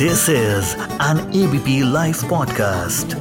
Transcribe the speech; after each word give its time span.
This 0.00 0.28
is 0.28 0.68
an 0.98 1.18
ABP 1.30 1.72
Life 1.84 2.20
podcast. 2.24 3.14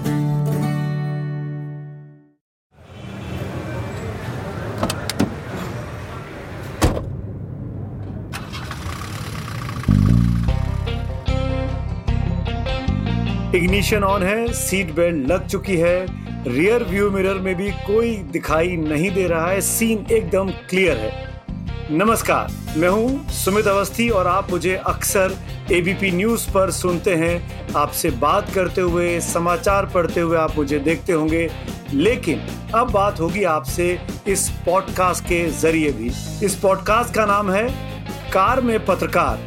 Ignition 13.56 14.04
on 14.04 14.24
है 14.24 14.54
seat 14.54 14.96
belt 14.96 15.28
लग 15.28 15.48
चुकी 15.48 15.78
है। 15.78 16.06
रियर 16.48 16.84
व्यू 16.84 17.12
मिरर 17.12 17.34
में 17.34 17.56
भी 17.56 17.72
कोई 17.72 18.16
दिखाई 18.16 18.78
नहीं 18.78 19.12
दे 19.12 19.28
रहा 19.28 19.48
है। 19.48 19.62
सीन 19.62 20.06
एकदम 20.12 20.50
क्लियर 20.50 20.98
है। 20.98 21.29
नमस्कार, 21.92 22.48
मैं 22.78 22.88
हूँ 22.88 23.30
सुमित 23.30 23.68
अवस्थी 23.68 24.10
और 24.10 24.28
आप 24.28 24.52
मुझे 24.52 24.76
अक्सर 24.78 25.34
एबीपी 25.72 26.12
न्यूज़ 26.12 26.46
पर 26.52 26.72
सुनते 26.72 27.16
हैं। 27.16 27.74
आपसे 27.74 28.10
बात 28.10 28.50
करते 28.54 28.82
हुए, 28.82 29.20
समाचार 29.20 29.86
पढ़ते 29.86 30.20
हुए 30.20 30.38
आप 30.38 30.56
मुझे 30.58 30.80
देखते 30.80 31.14
होंगे। 31.14 31.50
लेकिन 31.94 32.42
अब 32.76 32.92
बात 32.92 33.20
होगी 33.20 33.44
आपसे 33.44 34.00
इस 34.28 34.48
पॉडकास्ट 34.66 35.24
के 35.24 35.44
ज़रिए 35.52 35.92
भी। 35.92 36.12
इस 36.46 36.60
पॉडकास्ट 36.62 37.14
का 37.14 37.26
नाम 37.26 37.52
है 37.52 37.68
कार 38.32 38.62
में 38.62 38.86
पत्रकार, 38.86 39.40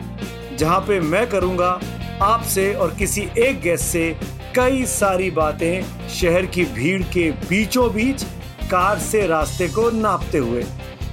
जहाँ 0.59 0.81
पे 0.81 1.01
मैं 1.01 1.27
करूँगा 1.31 1.81
आपसे 2.23 2.73
और 2.75 2.95
किसी 2.95 3.29
एक 3.39 3.61
गेस्ट 3.61 3.85
से 3.85 4.17
कई 4.57 4.85
सारी 4.89 5.31
बातें 5.31 6.09
शहर 6.11 6.47
की 6.47 6.65
भीड़ 6.65 7.03
के 7.05 7.31
बीचों 7.49 7.93
बीच 7.95 8.23
कार 8.71 8.99
से 9.01 9.27
रास्ते 9.27 9.69
को 9.69 9.91
नापते 9.91 10.39
हुए। 10.39 10.65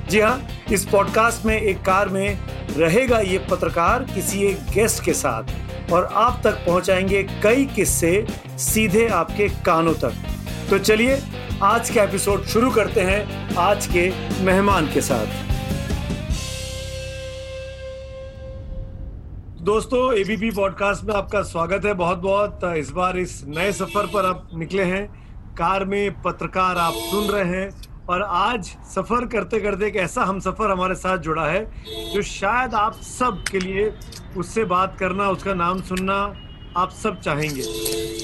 जी 0.10 0.20
हाँ 0.20 0.48
इस 0.72 0.86
पॉडकास्ट 0.86 1.46
में 1.46 1.62
एक 1.62 1.82
कार 1.82 2.10
में 2.10 2.40
रहेगा 2.78 3.20
ये 3.20 3.38
पत्रकार 3.40 4.04
किसी 4.04 4.42
एक 4.44 4.60
गेस्ट 4.74 5.04
के 5.04 5.14
साथ 5.14 5.92
और 5.94 6.06
आप 6.06 6.42
तक 6.44 6.52
पहुंचाएँगे 6.52 7.24
कई 7.44 7.66
किस्से 7.66 8.28
सीधे 8.58 9.08
आपके 9.08 9.50
कानों 9.50 9.94
तक। 9.94 10.14
तो 10.70 10.80
चलिए, 10.80 11.22
आज 11.64 11.90
का 11.90 12.04
एपिसोड 12.04 12.44
शुरू 12.44 12.72
करते 12.72 13.02
हैं 13.02 13.56
आज 13.56 13.88
के 13.88 14.10
मेहमान 14.44 14.88
के 14.88 15.02
साथ। 15.02 15.26
दोस्तों 19.62 20.14
एबीपी 20.14 20.52
पॉडकास्ट 20.52 21.04
में 21.04 21.14
आपका 21.16 21.42
स्वागत 21.42 21.86
है 21.86 21.94
बहुत 21.94 22.18
बहुत 22.18 22.60
इस 22.78 22.90
बार 22.90 23.18
इस 23.18 23.44
नए 23.48 23.72
सफ़र 23.72 24.06
पर 24.06 24.26
आप 24.26 24.50
निकले 24.54 24.84
हैं। 24.84 25.08
कार 25.54 25.86
में 25.86 26.22
पत्रकार 26.22 26.78
आप 26.78 26.94
सुन 26.94 27.28
रहे 27.28 27.46
हैं। 27.46 27.70
और 28.10 28.22
आज 28.24 28.66
सफ़र 28.90 29.26
करते 29.26 29.60
करते 29.60 29.86
एक 29.88 29.96
ऐसा 29.96 30.24
हम 30.24 30.40
सफ़र 30.40 30.72
हमारे 30.72 30.96
साथ 30.96 31.18
जुड़ा 31.18 31.46
है, 31.46 31.64
जो 32.14 32.22
शायद 32.22 32.74
आप 32.74 32.94
सब 32.94 33.44
के 33.52 33.60
लिए 33.60 33.92
उससे 34.38 34.64
बात 34.64 34.96
करना, 35.00 35.28
उसका 35.30 35.54
नाम 35.54 35.82
सुनना 35.82 36.16
आप 36.78 36.92
सब 36.94 37.20
चाहेंगे। 37.20 37.62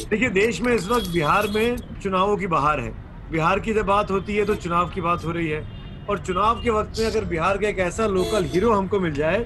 देखिए, 0.09 0.30
देश 0.30 0.61
में 0.61 0.73
इस 0.73 0.88
वक्त 0.88 1.09
बिहार 1.09 1.47
में 1.47 2.00
चुनावों 2.03 2.38
की 2.38 2.47
बहार 2.47 2.80
है। 2.80 2.89
बिहार 3.31 3.59
की 3.59 3.73
जब 3.73 3.86
बात 3.86 4.11
होती 4.11 4.36
है 4.36 4.45
तो 4.45 4.56
चुनाव 4.56 4.89
की 4.89 5.02
बात 5.02 5.25
हो 5.25 5.31
रही 5.31 5.50
है। 5.50 5.63
और 6.09 6.19
चुनाव 6.19 6.61
के 6.63 6.69
वक्त 6.69 7.00
में 7.00 7.06
अगर 7.06 7.25
बिहार 7.25 7.58
का 7.58 7.67
एक 7.67 7.80
ऐसा 7.80 8.08
लोकल 8.08 8.44
हीरो 8.45 8.73
हमको 8.73 9.00
मिल 9.00 9.13
जाए, 9.13 9.45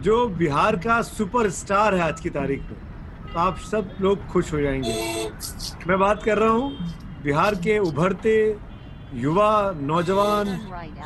जो 0.00 0.26
बिहार 0.28 0.76
का 0.76 1.00
सुपरस्टार 1.02 1.94
है 1.94 2.02
आज 2.02 2.20
की 2.20 2.30
तारीख 2.30 2.60
में 2.60 3.32
तो 3.32 3.38
आप 3.38 3.58
सब 3.70 3.96
लोग 4.00 4.26
खुश 4.26 4.52
हो 4.52 4.60
जाएँगे। 4.60 4.92
मैं 5.88 5.98
बात 5.98 6.22
कर 6.22 6.38
रहा 6.38 6.50
हूँ 6.50 6.92
बिहार 7.24 7.54
के 7.56 7.78
उभरते 7.80 8.36
युवा 9.14 9.48
नौजवान 9.80 10.46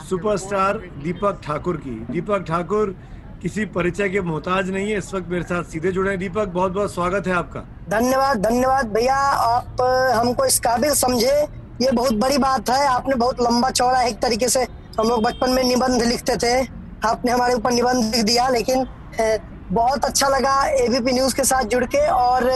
सुपरस्टार 0.09 0.77
दीपक 1.03 1.41
ठाकुर 1.45 1.77
की। 1.77 1.91
दीपक 2.11 2.45
ठाकुर 2.49 2.95
किसी 3.43 3.65
परिचय 3.67 4.09
के 4.09 4.21
मोहताज 4.21 4.71
नहीं 4.71 4.91
है। 4.91 4.99
इस 4.99 5.13
वक्त 5.15 5.29
मेरे 5.29 5.43
साथ 5.43 5.65
सीधे 5.65 5.93
जुड़े 5.93 6.11
हैं। 6.11 6.19
दीपक 6.19 6.49
बहुत 6.49 6.73
बहुत 6.73 6.95
स्वागत 6.95 7.27
है 7.27 7.35
आपका। 7.35 7.61
धन्यवाद 7.91 8.43
धन्यवाद 8.43 8.93
भैया। 8.93 9.17
आप, 9.17 9.83
हमको 10.17 10.45
इस 10.45 10.59
काबिल 10.61 10.95
समझे। 10.95 11.37
ये 11.83 11.91
बहुत 11.93 12.15
बड़ी 12.15 12.39
बात 12.39 12.71
है। 12.71 12.87
आपने 12.87 13.15
बहुत 13.15 13.43
लंबा 13.43 13.71
चौड़ा 13.71 14.03
एक 14.03 14.21
तरीके 14.21 14.49
से 14.49 14.63
हम 15.01 15.09
लोग 15.09 15.23
बचपन 15.23 15.51
में 15.51 15.63
निबंध 15.65 16.03
लिखते 16.03 16.37
थे। 16.37 16.61
आपने 17.05 17.33
हमारे 17.33 17.55
ऊपर 17.55 17.73
निबंध 17.73 18.15
लिख 18.15 18.25
दिया, 18.25 18.49
लेकिन 18.49 18.87
बहुत 19.73 20.05
अच्छा 20.05 20.29
लगा 20.29 20.63
एबीपी 20.67 21.13
न्यूज़ 21.13 21.35
के 21.37 21.45
साथ 21.45 21.65
जुड़ 21.65 21.85
के। 21.85 22.07
और 22.09 22.51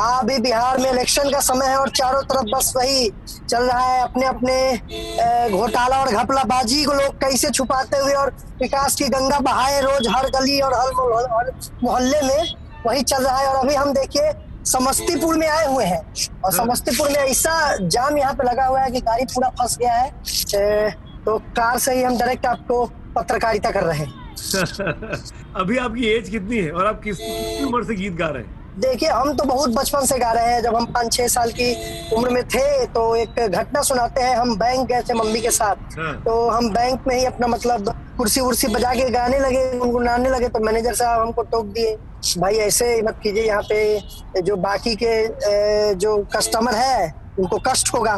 हाँ 0.00 0.18
अभी 0.18 0.38
बिहार 0.38 0.78
में 0.78 0.90
इलेक्शन 0.90 1.30
का 1.30 1.40
समय 1.40 1.66
है 1.66 1.76
और 1.76 1.88
चारों 1.88 2.22
तरफ़ 2.22 2.44
बस 2.54 2.72
वही 2.76 3.08
चल 3.48 3.62
रहा 3.62 3.80
है। 3.80 4.02
अपने 4.02 4.26
अपने 4.26 5.56
घोटाला 5.56 5.96
और 5.96 6.08
घपलाबाजी 6.12 6.84
को 6.84 6.92
लोग 6.92 7.14
कैसे 7.14 7.50
छुपाते 7.50 7.96
हुए 7.96 8.12
और 8.12 8.30
विकास 8.60 8.94
की 8.96 9.08
गंगा 9.08 9.38
बहाए 9.38 9.80
रोज 9.80 10.08
हर 10.08 10.28
गली 10.30 10.60
और 10.60 10.74
हर 10.74 11.50
मोहल्ले 11.82 12.20
में 12.22 12.52
वही 12.86 13.02
चल 13.02 13.24
रहा 13.24 13.36
है 13.36 13.46
और 13.46 13.56
अभी 13.56 13.74
हम 13.74 13.92
देखिए 13.92 14.32
समस्तीपुर 14.66 15.36
में 15.38 15.46
आए 15.48 15.66
हुए 15.66 15.84
हैं 15.84 16.00
और 16.44 16.52
समस्तीपुर 16.52 17.08
में 17.08 17.16
ऐसा 17.16 17.76
जाम 17.82 18.18
यहाँ 18.18 18.32
पे 18.34 18.44
लगा 18.44 18.66
हुआ 18.66 18.80
है 18.80 18.90
कि 18.90 19.00
गाड़ी 19.00 19.24
पूरा 19.24 19.48
फंस 19.60 19.76
गया 19.78 19.92
है। 19.92 20.90
तो 21.24 21.38
कार 21.56 21.78
से 21.78 21.94
ही 21.94 22.02
हम 22.02 22.16
डायरेक्ट 22.18 22.46
आपको 22.46 22.84
पत्रकारिता 23.16 23.70
कर 23.70 23.84
रहे 23.84 23.98
हैं। 23.98 24.18
अभी 25.56 25.78
आपकी 25.78 26.06
एज 26.10 26.28
कितनी 26.28 26.56
है 26.56 26.70
और 26.70 26.86
आप 26.86 27.00
किस 27.04 27.20
उम्र 27.66 27.84
से 27.84 27.94
गीत 27.94 28.16
गा 28.16 28.28
रहे 28.28 28.42
हैं? 28.42 28.59
देखिए 28.78 29.08
हम 29.08 29.32
तो 29.34 29.44
बहुत 29.44 29.70
बचपन 29.70 30.04
से 30.06 30.18
गा 30.18 30.30
रहे 30.32 30.52
हैं 30.52 30.62
जब 30.62 30.76
हम 30.76 30.84
पाँच 30.86 31.12
छह 31.12 31.26
साल 31.28 31.50
की 31.52 31.72
उम्र 32.16 32.30
में 32.30 32.42
थे 32.44 32.86
तो 32.86 33.14
एक 33.16 33.40
घटना 33.40 33.82
सुनाते 33.82 34.22
हैं 34.22 34.36
हम 34.36 34.56
बैंक 34.58 34.86
गए 34.88 35.00
थे 35.00 35.14
मम्मी 35.14 35.40
के 35.40 35.50
साथ 35.50 35.98
हाँ। 35.98 36.14
तो 36.22 36.48
हम 36.48 36.68
बैंक 36.72 37.06
में 37.08 37.16
ही 37.18 37.24
अपना 37.24 37.46
मतलब 37.46 37.94
कुर्सी 38.16 38.40
उर्सी 38.40 38.68
बजा 38.68 38.92
के 38.94 39.08
गाने 39.10 39.38
लगे 39.38 39.78
गुनगुनाने 39.78 40.30
लगे 40.30 40.48
तो 40.48 40.60
मैनेजर 40.60 40.94
साहब 40.94 41.20
हमको 41.20 41.42
टोक 41.44 41.66
दिए 41.68 41.96
भाई 42.38 42.54
ऐसे 42.60 43.00
मत 43.02 43.20
कीजिए 43.22 43.44
यहाँ 43.44 43.62
पे 43.62 44.42
जो 44.42 44.56
बाकी 44.58 44.94
के 45.02 45.94
जो 45.96 46.16
कस्टमर 46.36 46.74
है 46.74 47.19
उनको 47.40 47.58
कष्ट 47.66 47.92
होगा। 47.94 48.16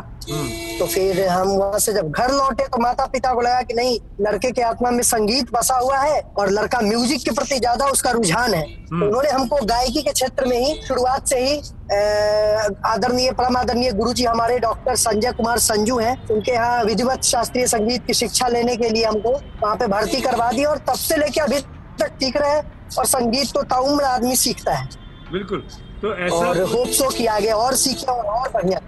तो 0.78 0.86
फिर 0.86 1.26
हम 1.28 1.48
वहाँ 1.48 1.78
से 1.78 1.92
जब 1.92 2.10
घर 2.10 2.30
लौटे 2.32 2.66
तो 2.66 2.78
माता 2.82 3.06
पिता 3.06 3.32
को 3.34 3.40
लगा 3.40 3.62
कि 3.62 3.74
नहीं 3.74 3.98
लड़के 4.20 4.50
के 4.50 4.62
आत्मा 4.62 4.90
में 4.90 5.02
संगीत 5.04 5.50
बसा 5.52 5.76
हुआ 5.78 5.98
है 5.98 6.20
और 6.38 6.50
लड़का 6.50 6.80
म्यूज़िक 6.80 7.22
के 7.24 7.30
प्रति 7.32 7.58
ज़्यादा 7.58 7.86
उसका 7.88 8.10
रुझान 8.10 8.54
है। 8.54 8.62
तो 8.62 8.94
हम्म। 8.94 9.06
उन्होंने 9.06 9.30
हमको 9.30 9.56
गायकी 9.66 10.02
के 10.02 10.12
क्षेत्र 10.12 10.46
में 10.46 10.58
ही 10.58 10.74
शुरुआत 10.86 11.26
से 11.28 11.38
ही 11.38 11.56
आदरणीय 12.86 13.30
परम 13.32 13.56
आदरणीय 13.56 13.92
गुरु 13.92 14.12
जी 14.12 14.24
हमारे 14.24 14.58
डॉक्टर 14.58 14.96
संजय 14.96 15.32
कुमार 15.32 15.58
संजू 15.60 15.98
हैं। 15.98 16.16
उनके 16.28 16.52
यहाँ 16.52 16.82
विधिवत 16.84 17.24
शास्त्रीय 17.24 17.66
संगीत 17.68 18.06
की 18.06 18.14
शिक्षा 18.14 18.48
लेने 18.48 18.76
के 18.76 18.88
लिए 18.88 19.04
हमको 19.04 19.32
वहाँ 19.62 19.76
पे 19.76 19.86
भर्ती 19.88 20.20
करवा 20.20 20.50
दी 20.52 20.64
और 20.64 20.78
तब 20.88 20.94
से 20.98 21.16
लेके 21.16 21.40
अभी 21.40 21.60
तक 22.00 22.18
सीख 22.22 22.36
रहे 22.36 22.58
और 22.98 23.06
संगीत 23.06 23.52
तो 23.54 23.62
ताउम्र 23.64 24.04
आदमी 24.06 24.36
सीखता 24.36 24.74
है। 24.74 24.88
बिल्कुल। 25.32 25.66
तो 26.02 26.14
ऐसा 26.16 26.36
और 26.38 26.60
होप 26.62 26.88
सो 26.90 27.08
कि 27.08 27.26
आगे 27.28 27.50
और 27.52 27.74
सीखे 27.76 28.06
और, 28.06 28.24
और 28.26 28.48
बढ़िया। 28.54 28.78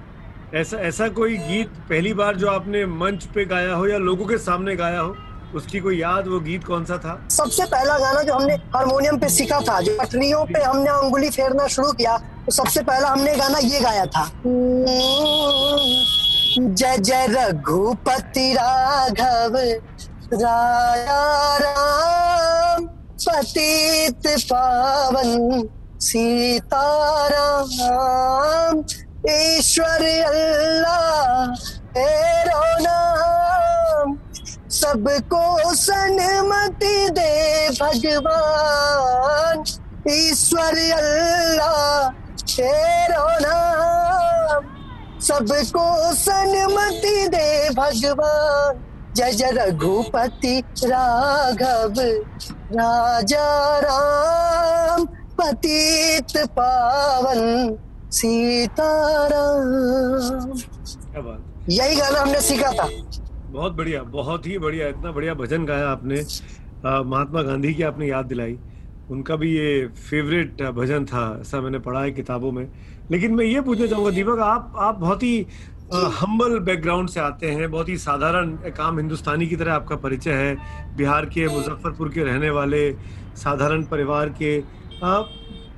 ऐसा 0.54 0.76
ऐसा 0.78 1.06
कोई 1.10 1.36
गीत 1.38 1.68
पहली 1.88 2.12
बार 2.14 2.36
जो 2.36 2.48
आपने 2.48 2.84
मंच 2.86 3.24
पे 3.34 3.44
गाया 3.44 3.74
हो 3.74 3.86
या 3.86 3.98
लोगों 3.98 4.26
के 4.26 4.36
सामने 4.38 4.74
गाया 4.76 5.00
हो, 5.00 5.14
उसकी 5.54 5.80
कोई 5.80 5.98
याद 6.00 6.28
वो 6.28 6.38
गीत 6.40 6.64
कौन 6.64 6.84
सा 6.84 6.98
था? 6.98 7.14
सबसे 7.30 7.64
पहला 7.64 7.98
गाना 7.98 8.22
जो 8.22 8.34
हमने 8.34 8.54
हारमोनियम 8.74 9.18
पे 9.18 9.28
सीखा 9.28 9.58
था, 9.60 9.80
जो 9.80 9.96
पटरियों 9.98 10.44
पे 10.46 10.62
हमने 10.62 10.90
उंगली 11.00 11.30
फेरना 11.30 11.66
शुरू 11.66 11.92
किया 11.92 12.16
तो 12.46 12.52
सबसे 12.52 12.82
पहला 12.82 13.08
हमने 13.08 13.34
गाना 13.36 13.58
ये 13.58 13.80
गाया 13.80 14.06
था। 14.06 14.24
जय 16.58 16.96
जय 17.00 17.26
रघुपति 17.30 18.52
राघव, 18.54 19.56
राया 20.34 21.22
राम, 21.58 22.86
पतित 23.18 24.26
पावन, 24.52 25.68
सीताराम। 26.00 27.70
ईश्वर 29.30 30.02
अल्लाह 30.24 31.46
तेरो 31.96 32.64
नाम, 32.80 34.16
सबको 34.70 35.74
सन्मति 35.74 37.08
दे 37.10 37.70
भगवान। 37.70 39.64
ईश्वर 40.08 40.76
अल्लाह 40.92 42.08
तेरो 42.42 43.28
नाम, 43.40 44.66
सबको 45.20 46.14
सन्मति 46.14 47.28
दे 47.28 47.70
भगवान। 47.70 48.84
जय 49.16 49.32
जय 49.32 49.50
रघुपति 49.50 50.62
राघव, 50.84 51.94
राजा 52.76 53.78
राम, 53.78 55.04
पतित 55.38 56.36
पावन। 56.46 57.78
सीताराम। 58.14 59.72
यही 61.70 61.96
गाना 61.96 62.20
हमने 62.20 62.40
सीखा 62.40 62.70
था। 62.72 62.88
बहुत 63.48 63.72
बढ़िया 63.72 64.02
बहुत 64.12 64.46
ही 64.46 64.58
बढ़िया 64.58 64.88
इतना 64.88 65.12
बढ़िया 65.12 65.34
भजन 65.34 65.64
गाया 65.64 65.88
आपने। 65.88 66.16
महात्मा 66.84 67.42
गांधी 67.42 67.74
की 67.74 67.82
आपने 67.82 68.06
याद 68.08 68.26
दिलाई। 68.26 68.56
उनका 69.10 69.36
भी 69.36 69.50
ये 69.50 69.86
फेवरेट 70.00 70.62
भजन 70.74 71.04
था 71.04 71.22
ऐसा 71.40 71.60
मैंने 71.60 71.78
पढ़ा 71.78 72.00
है 72.02 72.10
किताबों 72.12 72.52
में। 72.52 72.66
लेकिन 73.10 73.34
मैं 73.34 73.44
ये 73.44 73.60
पूछना 73.60 73.86
चाहूँगा 73.86 74.10
दीपक 74.10 74.38
आप 74.40 74.72
आप 74.78 74.98
बहुत 74.98 75.22
ही 75.22 75.46
हम्बल 75.92 76.58
बैकग्राउंड 76.66 77.08
से 77.08 77.20
आते 77.20 77.50
हैं 77.50 77.70
बहुत 77.70 77.88
ही 77.88 77.96
साधारण 77.98 78.50
काम 78.76 78.98
हिंदुस्तानी 78.98 79.46
की 79.46 79.56
तरह 79.56 79.74
आपका 79.74 79.96
परिचय 79.96 80.32
है। 80.32 80.56
बिहार 80.96 81.26
के 81.26 81.46
मुजफ्फरपुर 81.48 82.08
के 82.08 82.24
रहने 82.24 82.50
वाले 82.50 82.90
साधारण 83.36 83.82
परिवार 83.84 84.28
के। 84.38 84.58
आप 85.04 85.30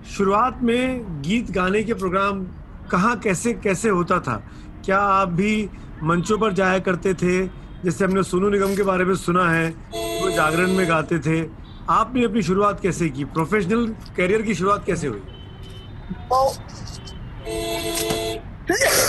शुरुआत 0.06 0.62
में 0.62 1.22
गीत 1.22 1.50
गाने 1.50 1.82
के 1.82 1.94
प्रोग्राम 1.94 2.46
कहाँ, 2.90 3.18
कैसे 3.18 3.54
कैसे 3.54 3.88
होता 3.88 4.20
था? 4.20 4.42
क्या 4.84 4.98
आप 4.98 5.28
भी 5.28 5.70
मंचों 6.02 6.38
पर 6.38 6.52
जाया 6.52 6.78
करते 6.78 7.14
थे? 7.14 7.46
जैसे 7.84 8.04
हमने 8.04 8.22
सोनू 8.22 8.50
निगम 8.50 8.76
के 8.76 8.82
बारे 8.82 9.04
में 9.04 9.14
सुना 9.14 9.50
है, 9.50 9.68
वो 9.68 10.30
जागरण 10.30 10.72
में 10.72 10.88
गाते 10.88 11.18
थे। 11.18 11.46
आपने 11.90 12.24
अपनी 12.24 12.42
शुरुआत 12.42 12.80
कैसे 12.80 13.08
की? 13.08 13.24
प्रोफेशनल 13.24 13.86
करियर 14.16 14.42
की 14.42 14.54
शुरुआत 14.54 14.86
कैसे 14.86 15.06
हुई? 15.06 15.22
तो 16.28 16.54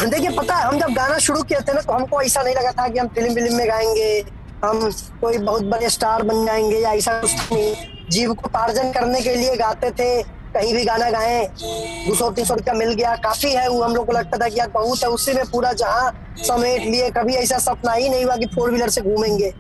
देखिए, 0.10 0.30
पता 0.30 0.56
है, 0.56 0.68
हम 0.68 0.80
जब 0.80 0.94
गाना 0.94 1.18
शुरू 1.18 1.44
किए 1.44 1.60
थे 1.60 1.74
ना 1.74 1.82
तो 1.82 1.94
हमको 1.94 2.22
ऐसा 2.22 2.42
नहीं 2.42 2.56
लगा 2.56 2.72
था 2.72 2.88
कि 2.88 3.00
हम 3.00 3.08
फ़िल्म 3.08 3.34
फ़िल्म 3.34 3.56
में 3.56 3.68
गाएँगे, 3.68 4.26
हम 4.66 4.92
कोई 5.22 5.38
बहुत 5.38 5.64
बड़े 5.64 5.90
स्टार 5.90 6.24
बन 6.24 6.46
जाएँगे 6.46 6.78
या 6.78 6.94
ऐसा 6.94 7.22
कुछ 7.22 7.34
नहीं। 7.34 7.76
जीव 8.10 8.34
को 8.34 8.50
पार्जन 8.50 8.92
करने 8.92 9.22
के 9.22 9.36
लिए 9.36 9.56
गाते 9.56 9.92
थे 9.92 10.37
कहीं 10.58 10.74
भी 10.74 10.84
गाना 10.86 11.10
गाए 11.12 11.46
दो 11.54 12.16
सौ 12.16 12.30
तीन 12.32 12.46
सौ 12.46 12.56
रुपया 12.56 12.74
मिल 12.76 12.94
गया 12.94 13.16
काफ़ी 13.24 13.52
है 13.52 13.68
वो 13.70 13.82
हम 13.82 13.96
लोग 13.96 14.06
को 14.06 14.14
लगता 14.14 14.38
था 14.38 14.50
कि 14.50 14.60
यार 14.60 14.70
बहुत 14.74 15.04
है 15.04 15.10
उसी 15.10 15.34
में 15.34 15.46
पूरा 15.52 15.72
जहाँ 15.76 16.12
समेट 16.40 16.82
लिए 16.84 17.10
कभी 17.12 17.34
ऐसा 17.36 17.58
सपना 17.62 17.94
ही 17.94 18.10
नहीं 18.10 18.26
हुआ 18.26 18.36
कि 18.36 18.46
फोर 18.56 18.70
व्हीलर 18.70 18.90
से 18.90 19.02
घूमेंगे। 19.04 19.54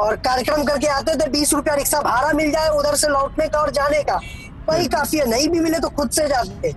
और 0.00 0.16
कार्यक्रम 0.26 0.62
करके 0.64 0.86
आते 0.88 1.14
थे 1.16 1.28
बीस 1.30 1.52
रुपया 1.54 1.74
रिक्शा 1.74 2.00
भाड़ा 2.00 2.32
मिल 2.32 2.50
जाए 2.50 2.68
उधर 2.76 2.94
से 2.96 3.08
लौटने 3.08 3.48
का 3.48 3.58
और 3.58 3.70
जाने 3.70 4.02
का। 4.02 4.20
वही 4.68 4.86
काफ़ी 4.88 5.18
है 5.18 5.28
नहीं 5.30 5.48
भी 5.48 5.60
मिले 5.60 5.78
तो 5.78 5.88
खुद 5.88 6.10
से 6.10 6.26
जाते। 6.28 6.68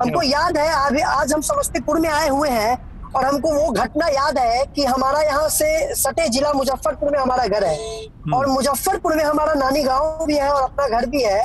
हमको 0.00 0.22
याद 0.22 0.58
है 0.58 0.68
अभी 0.76 1.00
आज 1.00 1.32
हम 1.32 1.40
समस्तीपुर 1.42 1.98
में 2.00 2.08
आए 2.10 2.28
हुए 2.28 2.48
हैं 2.50 3.12
और 3.12 3.24
हमको 3.24 3.52
वो 3.54 3.70
घटना 3.72 4.06
याद 4.08 4.38
है 4.38 4.64
कि 4.76 4.84
हमारा 4.84 5.20
यहाँ 5.22 5.48
से 5.48 5.94
सटे 5.94 6.28
जिला 6.28 6.52
मुजफ्फरपुर 6.52 7.10
में 7.10 7.18
हमारा 7.18 7.46
घर 7.46 7.64
है। 7.64 7.74
हम्म। 7.74 8.34
और 8.36 8.46
मुजफ्फरपुर 8.46 9.16
में 9.16 9.24
हमारा 9.24 9.54
नानी 9.54 9.82
गाँव 9.82 10.24
भी 10.26 10.36
है 10.36 10.48
और 10.48 10.62
अपना 10.62 10.88
घर 10.88 11.06
भी 11.06 11.22
है। 11.22 11.44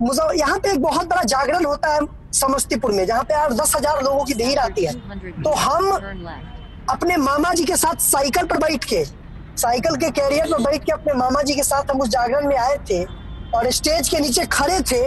यहाँ 0.00 0.58
पे 0.58 0.70
एक 0.70 0.82
बहुत 0.82 1.06
बड़ा 1.08 1.22
जागरण 1.24 1.64
होता 1.64 1.92
है 1.94 2.00
समस्तीपुर 2.32 2.92
में, 2.92 3.04
जहाँ 3.06 3.22
पे 3.22 3.34
यार 3.34 3.52
दस 3.52 3.74
हज़ार 3.76 4.02
लोगों 4.04 4.24
की 4.24 4.34
भीड़ 4.34 4.58
आती 4.58 4.84
है। 4.84 4.92
तो 5.42 5.52
हम 5.52 5.90
अपने 6.90 7.16
मामा 7.18 7.52
जी 7.54 7.64
के 7.64 7.76
साथ 7.76 8.00
साइकिल 8.00 8.46
पर 8.46 8.58
बैठ 8.58 8.84
के, 8.84 9.04
साइकिल 9.56 9.96
के 9.96 10.10
कैरियर 10.10 10.46
पर 10.46 10.62
बैठ 10.62 10.84
के 10.84 10.92
अपने 10.92 11.14
मामा 11.14 11.42
जी 11.42 11.54
के 11.54 11.62
साथ 11.62 11.90
हम 11.90 12.00
उस 12.00 12.08
जागरण 12.08 12.46
में 12.48 12.56
आए 12.56 12.76
थे 12.90 13.02
और 13.56 13.70
स्टेज 13.72 14.08
के 14.08 14.20
नीचे 14.20 14.44
खड़े 14.46 14.80
थे, 14.82 15.06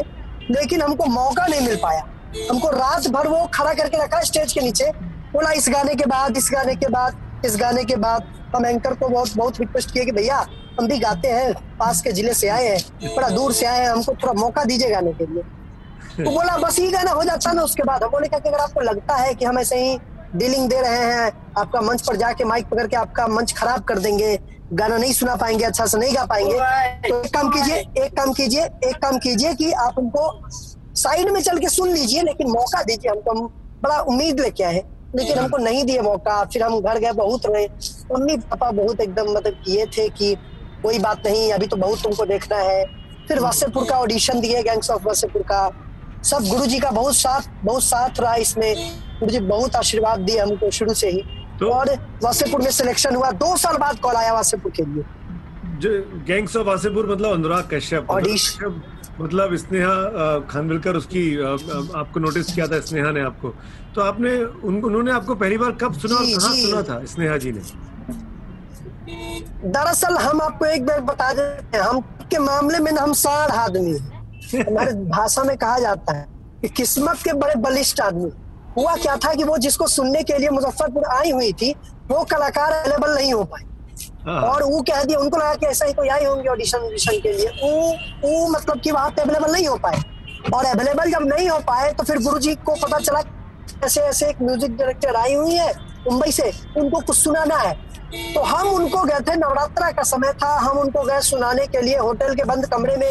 लेकिन 0.51 0.81
हमको 0.81 1.05
मौका 1.07 1.45
नहीं 1.45 1.61
मिल 1.61 1.75
पाया। 1.83 2.03
हमको 2.49 2.69
रात 2.69 3.07
भर 3.07 3.27
वो 3.27 3.45
खड़ा 3.53 3.73
करके 3.73 4.03
रखा 4.03 4.21
स्टेज 4.23 4.53
के 4.53 4.61
नीचे। 4.61 4.91
बोला, 5.33 5.51
इस 5.51 5.69
गाने 5.69 5.95
के 5.95 6.05
बाद, 6.05 6.37
इस 6.37 6.49
गाने 6.53 6.75
के 6.75 6.87
बाद, 6.89 7.43
इस 7.45 7.57
गाने 7.57 7.83
के 7.83 7.95
बाद। 7.97 8.33
हम 8.55 8.65
एंकर 8.65 8.93
को 8.93 9.07
बहुत 9.09 9.35
बहुत 9.37 9.59
रिक्वेस्ट 9.59 9.91
किए 9.91 10.05
कि 10.05 10.11
भैया 10.11 10.37
हम 10.79 10.87
भी 10.87 10.97
गाते 10.99 11.27
हैं 11.27 11.53
पास 11.79 12.01
के 12.01 12.11
ज़िले 12.11 12.33
से 12.33 12.47
आए 12.47 12.67
हैं 12.67 13.15
बड़ा 13.15 13.29
दूर 13.29 13.53
से 13.53 13.65
आए 13.65 13.79
हैं 13.81 13.89
हमको 13.89 14.13
थोड़ा 14.13 14.33
मौका 14.33 14.63
दीजिए 14.63 14.89
गाने 14.89 15.13
के 15.13 15.25
लिए। 15.33 15.43
तो 16.23 16.31
बोला 16.35 16.57
बस 16.57 16.79
ये 16.79 16.87
गाना 16.91 17.11
हो 17.11 17.23
जाता 17.23 17.51
ना 17.51 17.61
उसके 17.61 17.83
बाद। 17.83 18.03
हम 18.03 18.09
बोले 18.11 18.27
क्या 18.27 18.39
अगर 18.39 18.57
आपको 18.59 18.81
लगता 18.81 19.15
है 19.15 19.33
कि 19.33 19.45
हम 19.45 19.59
ऐसे 19.59 19.79
ही 19.83 19.97
डीलिंग 20.35 20.69
दे 20.69 20.81
रहे 20.81 20.97
हैं 21.13 21.31
आपका 21.57 21.81
मंच 21.81 22.01
पर 22.07 22.15
जाके 22.15 22.43
माइक 22.45 22.67
पकड़ 22.69 22.87
के 22.87 22.95
आपका 22.95 23.27
मंच 23.27 23.53
खराब 23.57 23.83
कर 23.83 23.99
देंगे 23.99 24.37
गाना 24.73 24.97
नहीं 24.97 25.13
सुना 25.13 25.35
पाएँगे 25.35 25.63
अच्छा 25.65 25.85
से 25.85 25.97
नहीं 25.97 26.15
गा 26.15 26.23
पाएँगे 26.25 26.53
तो 27.09 27.21
एक 27.23 27.33
काम 27.33 27.49
कीजिए 27.49 27.75
एक 28.03 28.15
काम 28.17 28.31
कीजिए 28.33 28.63
एक 28.89 28.95
काम 29.01 29.17
कीजिए 29.17 29.53
कि 29.53 29.71
आप 29.85 29.97
उनको 29.97 30.29
साइड 31.01 31.29
में 31.31 31.41
चल 31.41 31.57
के 31.59 31.69
सुन 31.69 31.89
लीजिए 31.89 32.21
लेकिन 32.23 32.51
मौका 32.51 32.83
दीजिए 32.83 33.11
हमको 33.11 33.31
हम 33.31 33.47
बड़ा 33.83 33.99
उम्मीद 34.11 34.39
लेके 34.39 34.63
आए 34.63 34.83
लेकिन 35.15 35.39
हमको 35.39 35.57
नहीं 35.57 35.83
दिए 35.83 36.01
मौका। 36.01 36.43
फिर 36.43 36.63
हम 36.63 36.79
घर 36.79 36.97
गए 36.97 37.11
बहुत 37.11 37.45
रोए। 37.45 37.67
मम्मी 38.11 38.37
पापा 38.37 38.71
बहुत 38.71 38.99
एकदम 38.99 39.31
मतलब 39.31 39.53
किए 39.53 39.85
थे 39.85 40.09
कि 40.09 40.35
कोई 40.83 40.99
बात 40.99 41.27
नहीं 41.27 41.51
अभी 41.53 41.67
तो 41.67 41.75
बहुत 41.75 42.03
तुमको 42.03 42.25
देखना 42.25 42.57
है। 42.57 42.85
फिर 43.27 43.39
वासेपुर 43.39 43.85
का 43.89 43.99
ऑडिशन 43.99 44.39
दिए 44.39 44.63
गैंग्स 44.63 44.89
ऑफ़ 44.89 45.03
वासेपुर 45.03 45.41
का। 45.41 45.69
सब 46.23 46.43
गुरु 46.43 46.65
जी 46.65 46.79
का 46.79 46.91
बहुत 46.91 47.15
साथ 47.15 47.41
बहुत 47.65 47.83
साथ 47.83 48.19
रहा 48.19 48.35
इसमें। 48.35 48.75
गुरु 49.19 49.31
जी 49.31 49.39
बहुत 49.39 49.75
आशीर्वाद 49.75 50.19
दिए 50.19 50.39
हमको 50.39 50.71
शुरू 50.71 50.93
से 50.93 51.09
ही। 51.09 51.23
तो, 51.59 51.69
और 51.69 51.93
वासेपुर 52.23 52.61
में 52.61 52.71
सिलेक्शन 52.71 53.15
हुआ। 53.15 53.31
दो 53.31 53.55
साल 53.57 53.77
बाद 53.77 53.99
कॉल 53.99 54.15
आया 54.15 54.33
वासेपुर 54.33 54.71
के 54.71 54.83
लिए। 54.83 55.03
जो 55.77 55.89
गैंग्स 56.27 56.57
ऑफ़ 56.57 56.67
वासेपुर 56.67 57.11
मतलब 57.11 57.33
अनुराग 57.33 57.69
कश्यप। 57.73 58.07
ऑडिशन 58.09 58.81
मतलब 59.19 59.55
स्नेहा 59.55 60.39
खानविलकर 60.51 60.95
उसकी 60.95 61.23
आपको 61.41 62.19
नोटिस 62.19 62.53
किया 62.53 62.67
था 62.67 62.79
स्नेहा 62.79 63.11
ने 63.11 63.21
आपको। 63.21 63.49
तो 63.95 64.01
आपने 64.01 64.31
उन, 64.43 64.81
उन्होंने 64.83 65.11
आपको 65.11 65.35
पहली 65.35 65.57
बार 65.57 65.71
कब 65.81 65.93
सुना 65.93 66.15
और 66.15 66.25
कहाँ 66.25 66.55
सुना 66.55 66.81
था 66.83 67.03
स्नेहा 67.05 67.37
जी 67.37 67.51
ने? 67.51 67.61
दरअसल 69.71 70.17
हम 70.17 70.41
आपको 70.41 70.65
एक 70.65 70.85
बार 70.85 71.01
बता 71.01 71.31
देते 71.33 71.77
हैं 71.77 71.83
हम 71.83 71.99
के 72.31 72.39
मामले 72.39 72.79
में 72.79 72.91
हम 72.91 73.13
साढ़ 73.13 73.51
आदमी 73.51 73.97
हमारे 74.57 74.93
भाषा 75.09 75.43
में 75.43 75.55
कहा 75.57 75.79
जाता 75.79 76.17
है 76.17 76.25
कि 76.61 76.69
किस्मत 76.69 77.17
के 77.23 77.33
बड़े 77.33 77.55
बलिष्ठ 77.55 78.01
आदमी। 78.01 78.31
हुआ 78.77 78.95
क्या 78.95 79.15
था 79.17 79.33
कि 79.33 79.43
वो 79.43 79.57
जिसको 79.57 79.87
सुनने 79.87 80.23
के 80.23 80.37
लिए 80.37 80.49
मुजफ्फरपुर 80.49 81.03
आई 81.03 81.31
हुई 81.31 81.51
थी 81.53 81.73
वो 82.11 82.23
कलाकार 82.23 82.71
अवेलेबल 82.71 83.15
नहीं 83.15 83.33
हो 83.33 83.43
पाए। 83.43 83.63
और 84.27 84.63
वो 84.63 84.81
कह 84.81 85.03
दिया, 85.03 85.19
उनको 85.19 85.37
लगा 85.37 85.53
कि 85.53 85.65
ऐसा 85.65 85.85
ही 85.85 85.93
कोई 85.93 86.07
आए 86.09 86.23
होंगे 86.25 86.49
ऑडिशन 86.49 86.79
ऑडिशन 86.79 87.19
के 87.19 87.31
लिए। 87.31 87.47
वो 87.61 87.71
वो 88.23 88.47
मतलब 88.49 88.79
कि 88.81 88.91
वहाँ 88.91 89.09
पे 89.09 89.21
अवेलेबल 89.21 89.51
नहीं 89.51 89.67
हो 89.67 89.75
पाए। 89.77 90.01
और 90.53 90.65
अवेलेबल 90.65 91.11
जब 91.11 91.23
नहीं 91.27 91.49
हो 91.49 91.57
पाए 91.61 91.91
तो 91.93 92.03
फिर 92.03 92.17
गुरु 92.19 92.39
जी 92.39 92.55
को 92.57 92.75
पता 92.77 92.97
चला 92.99 93.21
ऐसे 93.85 94.01
ऐसे 94.01 94.29
एक 94.29 94.41
म्यूज़िक 94.41 94.75
डायरेक्टर 94.77 95.15
आई 95.15 95.33
हुई 95.33 95.53
है 95.53 95.73
मुंबई 96.03 96.31
से, 96.31 96.51
उनको 96.77 96.99
कुछ 96.99 97.17
सुनाना 97.17 97.55
है। 97.57 97.73
तो 98.33 98.41
हम 98.41 98.67
उनको 98.67 99.01
गए 99.03 99.19
थे 99.27 99.35
नवरात्रा 99.35 99.89
का 99.91 100.03
समय 100.03 100.31
था। 100.33 100.47
हम 100.59 100.77
उनको 100.77 101.03
गए 101.03 101.19
सुनाने 101.21 101.65
के 101.67 101.81
लिए 101.81 101.97
होटल 101.97 102.35
के 102.35 102.43
बंद 102.45 102.65
कमरे 102.65 102.95
में। 102.97 103.09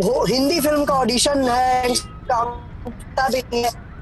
वो 0.00 0.24
हिंदी 0.26 0.60
फ़िल्म 0.60 0.84
का 0.84 0.94
ऑडिशन 0.94 1.42
है 1.44 1.88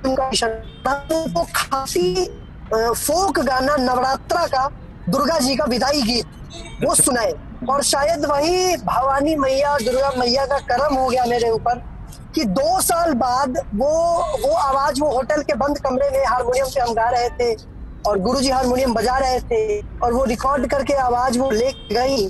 उनको 0.04 1.44
खासी 1.54 2.24
फोक 2.72 3.38
गाना 3.40 3.76
नवरात्रा 3.78 4.46
का 4.46 4.68
दुर्गा 5.08 5.38
जी 5.38 5.56
का 5.56 5.64
विदाई 5.66 6.02
गीत। 6.02 6.26
वो 6.84 6.94
सुनाए। 6.94 7.32
और 7.70 7.82
शायद 7.82 8.24
वही 8.24 8.76
भवानी 8.76 9.34
मैया, 9.36 9.76
दुर्गा 9.78 10.10
मैया 10.18 10.44
का 10.46 10.58
कर्म 10.68 10.94
हो 10.94 11.08
गया 11.08 11.24
मेरे 11.24 11.50
ऊपर, 11.50 11.82
कि 12.34 12.44
दो 12.44 12.80
साल 12.80 13.12
बाद 13.14 13.58
वो 13.74 13.90
वो 14.42 14.54
आवाज़ 14.54 15.00
वो 15.00 15.10
होटल 15.10 15.42
के 15.42 15.54
बंद 15.54 15.78
कमरे 15.78 16.10
में 16.10 16.24
हारमोनियम 16.26 16.66
से 16.66 16.80
हम 16.80 16.92
गा 16.94 17.08
रहे 17.10 17.28
थे, 17.30 17.54
और 18.08 18.18
गुरुजी 18.18 18.50
हारमोनियम 18.50 18.94
बजा 18.94 19.16
रहे 19.18 19.40
थे, 19.40 19.80
और 19.98 20.12
वो 20.12 20.24
रिकॉर्ड 20.24 20.66
करके 20.70 20.94
आवाज़ 21.00 21.38
वो 21.38 21.50
ले 21.50 21.70
गई, 21.92 22.26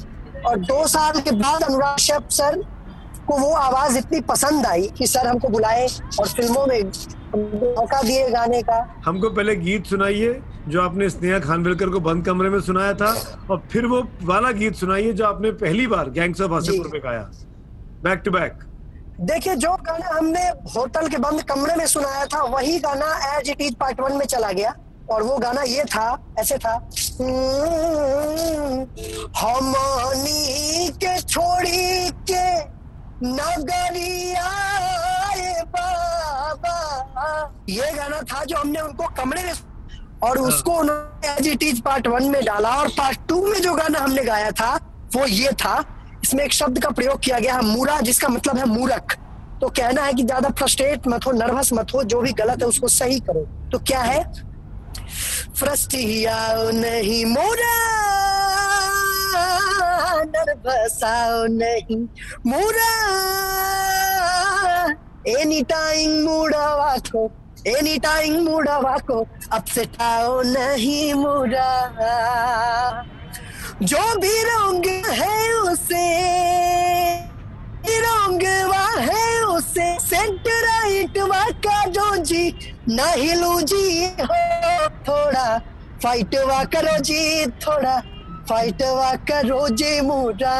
और 0.46 0.58
दो 0.58 0.86
साल 0.86 1.20
के 1.20 1.30
बाद 1.32 1.62
अनुराग 1.62 1.98
सर 2.30 2.60
को 3.30 3.38
वो 3.38 3.50
आवाज़ 3.54 3.98
इतनी 3.98 4.20
पसंद 4.28 4.66
आई 4.66 4.86
कि 4.98 5.06
सर 5.06 5.26
हमको 5.26 5.48
बुलाए 5.48 5.86
और 6.20 6.28
फ़िल्मों 6.28 6.66
में 6.66 6.82
मौका 7.76 8.00
दिए 8.02 8.28
गाने 8.30 8.62
का। 8.62 8.78
हमको 9.06 9.30
पहले 9.30 9.54
गीत 9.56 9.86
सुनाइए 9.86 10.40
जो 10.68 10.80
आपने 10.82 11.08
स्नेहा 11.10 11.38
खानविलकर 11.40 11.88
को 11.90 12.00
बंद 12.00 12.24
कमरे 12.26 12.48
में 12.50 12.60
सुनाया 12.60 12.94
था 12.94 13.10
और 13.50 13.62
फिर 13.72 13.86
वो 13.86 14.02
वाला 14.22 14.50
गीत 14.58 14.74
सुनाइए 14.76 15.12
जो 15.12 15.26
आपने 15.26 15.50
पहली 15.62 15.86
बार 15.86 16.10
गैंग्स 16.10 16.40
ऑफ़ 16.40 16.50
वासेपुर 16.50 16.90
में 16.92 17.00
गाया। 17.04 17.22
बैक 18.04 18.22
टू 18.24 18.30
बैक 18.30 18.58
देखिए 19.30 19.54
जो 19.62 19.72
गाना 19.86 20.08
हमने 20.16 20.42
होटल 20.74 21.08
के 21.08 21.18
बंद 21.24 21.42
कमरे 21.48 21.74
में 21.76 21.86
सुनाया 21.86 22.24
था 22.34 22.42
वही 22.52 22.78
गाना 22.80 23.08
as 23.36 23.50
it 23.50 23.60
is 23.62 23.74
part 23.80 24.00
one 24.00 24.16
में 24.16 24.26
चला 24.26 24.52
गया 24.52 24.74
और 25.12 25.22
वो 25.22 25.38
गाना 25.38 25.62
ये 25.62 25.84
था 25.94 26.06
ऐसे 26.38 26.56
था। 26.58 26.74
हमानी 29.40 30.88
के 31.04 31.16
छोड़ी 31.22 32.10
के 32.30 32.44
नगरिया 33.22 34.48
बाबा। 35.66 36.76
ये 37.68 37.92
गाना 37.92 38.20
था 38.22 38.44
जो 38.44 38.56
हमने 38.56 38.80
उनको 38.80 39.06
कमरे 39.16 39.42
में 39.44 39.52
और 40.22 40.38
हाँ। 40.38 40.46
उसको 40.48 40.72
उन्होंने 40.72 41.32
as 41.32 41.48
it 41.48 41.62
is 41.62 41.80
part 41.82 42.06
one 42.06 42.24
में 42.30 42.44
डाला 42.44 42.70
और 42.76 42.88
पार्ट 42.98 43.18
टू 43.28 43.46
में 43.46 43.60
जो 43.60 43.74
गाना 43.74 43.98
हमने 43.98 44.24
गाया 44.24 44.50
था 44.50 44.74
वो 45.16 45.26
ये 45.26 45.52
था। 45.54 45.84
इसमें 46.24 46.44
एक 46.44 46.52
शब्द 46.52 46.82
का 46.82 46.90
प्रयोग 46.90 47.20
किया 47.20 47.38
गया 47.38 47.54
है 47.54 47.62
मूरा 47.66 48.00
जिसका 48.00 48.28
मतलब 48.28 48.58
है 48.58 48.64
मूरख। 48.68 49.16
तो 49.60 49.68
कहना 49.70 50.02
है 50.02 50.12
कि 50.12 50.22
ज़्यादा 50.22 50.48
फ्रस्ट्रेट 50.58 51.06
मत 51.08 51.26
हो 51.26 51.32
नर्वस 51.32 51.72
मत 51.72 51.94
हो 51.94 52.02
जो 52.04 52.20
भी 52.20 52.32
गलत 52.32 52.62
है 52.62 52.68
उसको 52.68 52.88
सही 52.88 53.20
करो। 53.20 53.46
तो 53.72 53.78
क्या 53.80 54.00
है? 54.00 54.22
फ्रस्टिया 55.58 56.36
नहीं 56.74 57.24
मोरा 57.26 57.89
नर्वसाओ 60.44 61.46
नहीं। 61.46 62.00
मोरा 62.46 62.90
एनी 65.40 65.62
टाइम 65.62 66.24
मूड़ा 66.24 66.96
को 66.98 67.30
एनी 67.66 67.98
टाइम 67.98 68.42
मूड़ा 68.44 68.98
को 68.98 69.26
अपसेट 69.52 70.02
आओ 70.02 70.42
नहीं 70.42 71.14
मुड़ा। 71.14 71.72
जो 73.82 74.14
भी 74.16 74.42
रंग 74.42 74.86
है 75.06 75.52
उसे 75.52 76.06
रंग 78.00 78.42
है 78.98 79.42
उसे 79.42 79.98
सेंट 80.00 80.48
राइट 80.48 81.18
का 81.66 81.84
जो 81.86 82.16
जी, 82.16 82.74
नहीं 82.88 83.34
लू 83.34 83.60
जी 83.60 84.06
हो 84.06 84.88
थोड़ा। 85.08 85.58
फाइट 86.02 86.34
वा 86.34 86.64
करो 86.64 86.98
जी 86.98 87.46
थोड़ा। 87.46 88.02
फाइट 88.50 88.82
करो 89.30 89.68
जी 89.70 90.00
मुड़ा 90.00 90.54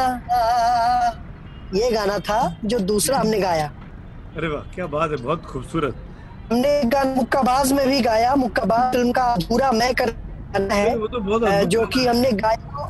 ये 1.75 1.89
गाना 1.91 2.17
था 2.19 2.39
जो 2.65 2.79
दूसरा 2.81 3.17
हमने 3.19 3.39
गाया। 3.39 3.65
अरे 4.37 4.47
वाह 4.47 4.61
क्या 4.75 4.85
बात 4.87 5.11
है 5.11 5.17
बहुत 5.17 5.45
खूबसूरत। 5.45 5.95
हमने 6.51 6.71
गाना 6.85 7.15
मुक्काबाज 7.15 7.71
में 7.73 7.87
भी 7.87 7.99
गाया। 8.01 8.35
मुक्काबाज 8.35 8.93
फ़िल्म 8.93 9.11
का 9.11 9.35
पूरा 9.49 9.71
मैं 9.71 9.93
कर 9.95 10.13
है 10.71 10.95
वो 10.97 11.07
तो 11.07 11.19
बहुत 11.19 11.41
जो 11.67 11.85
कि 11.87 12.05
हमने 12.07 12.31
गाया। 12.39 12.87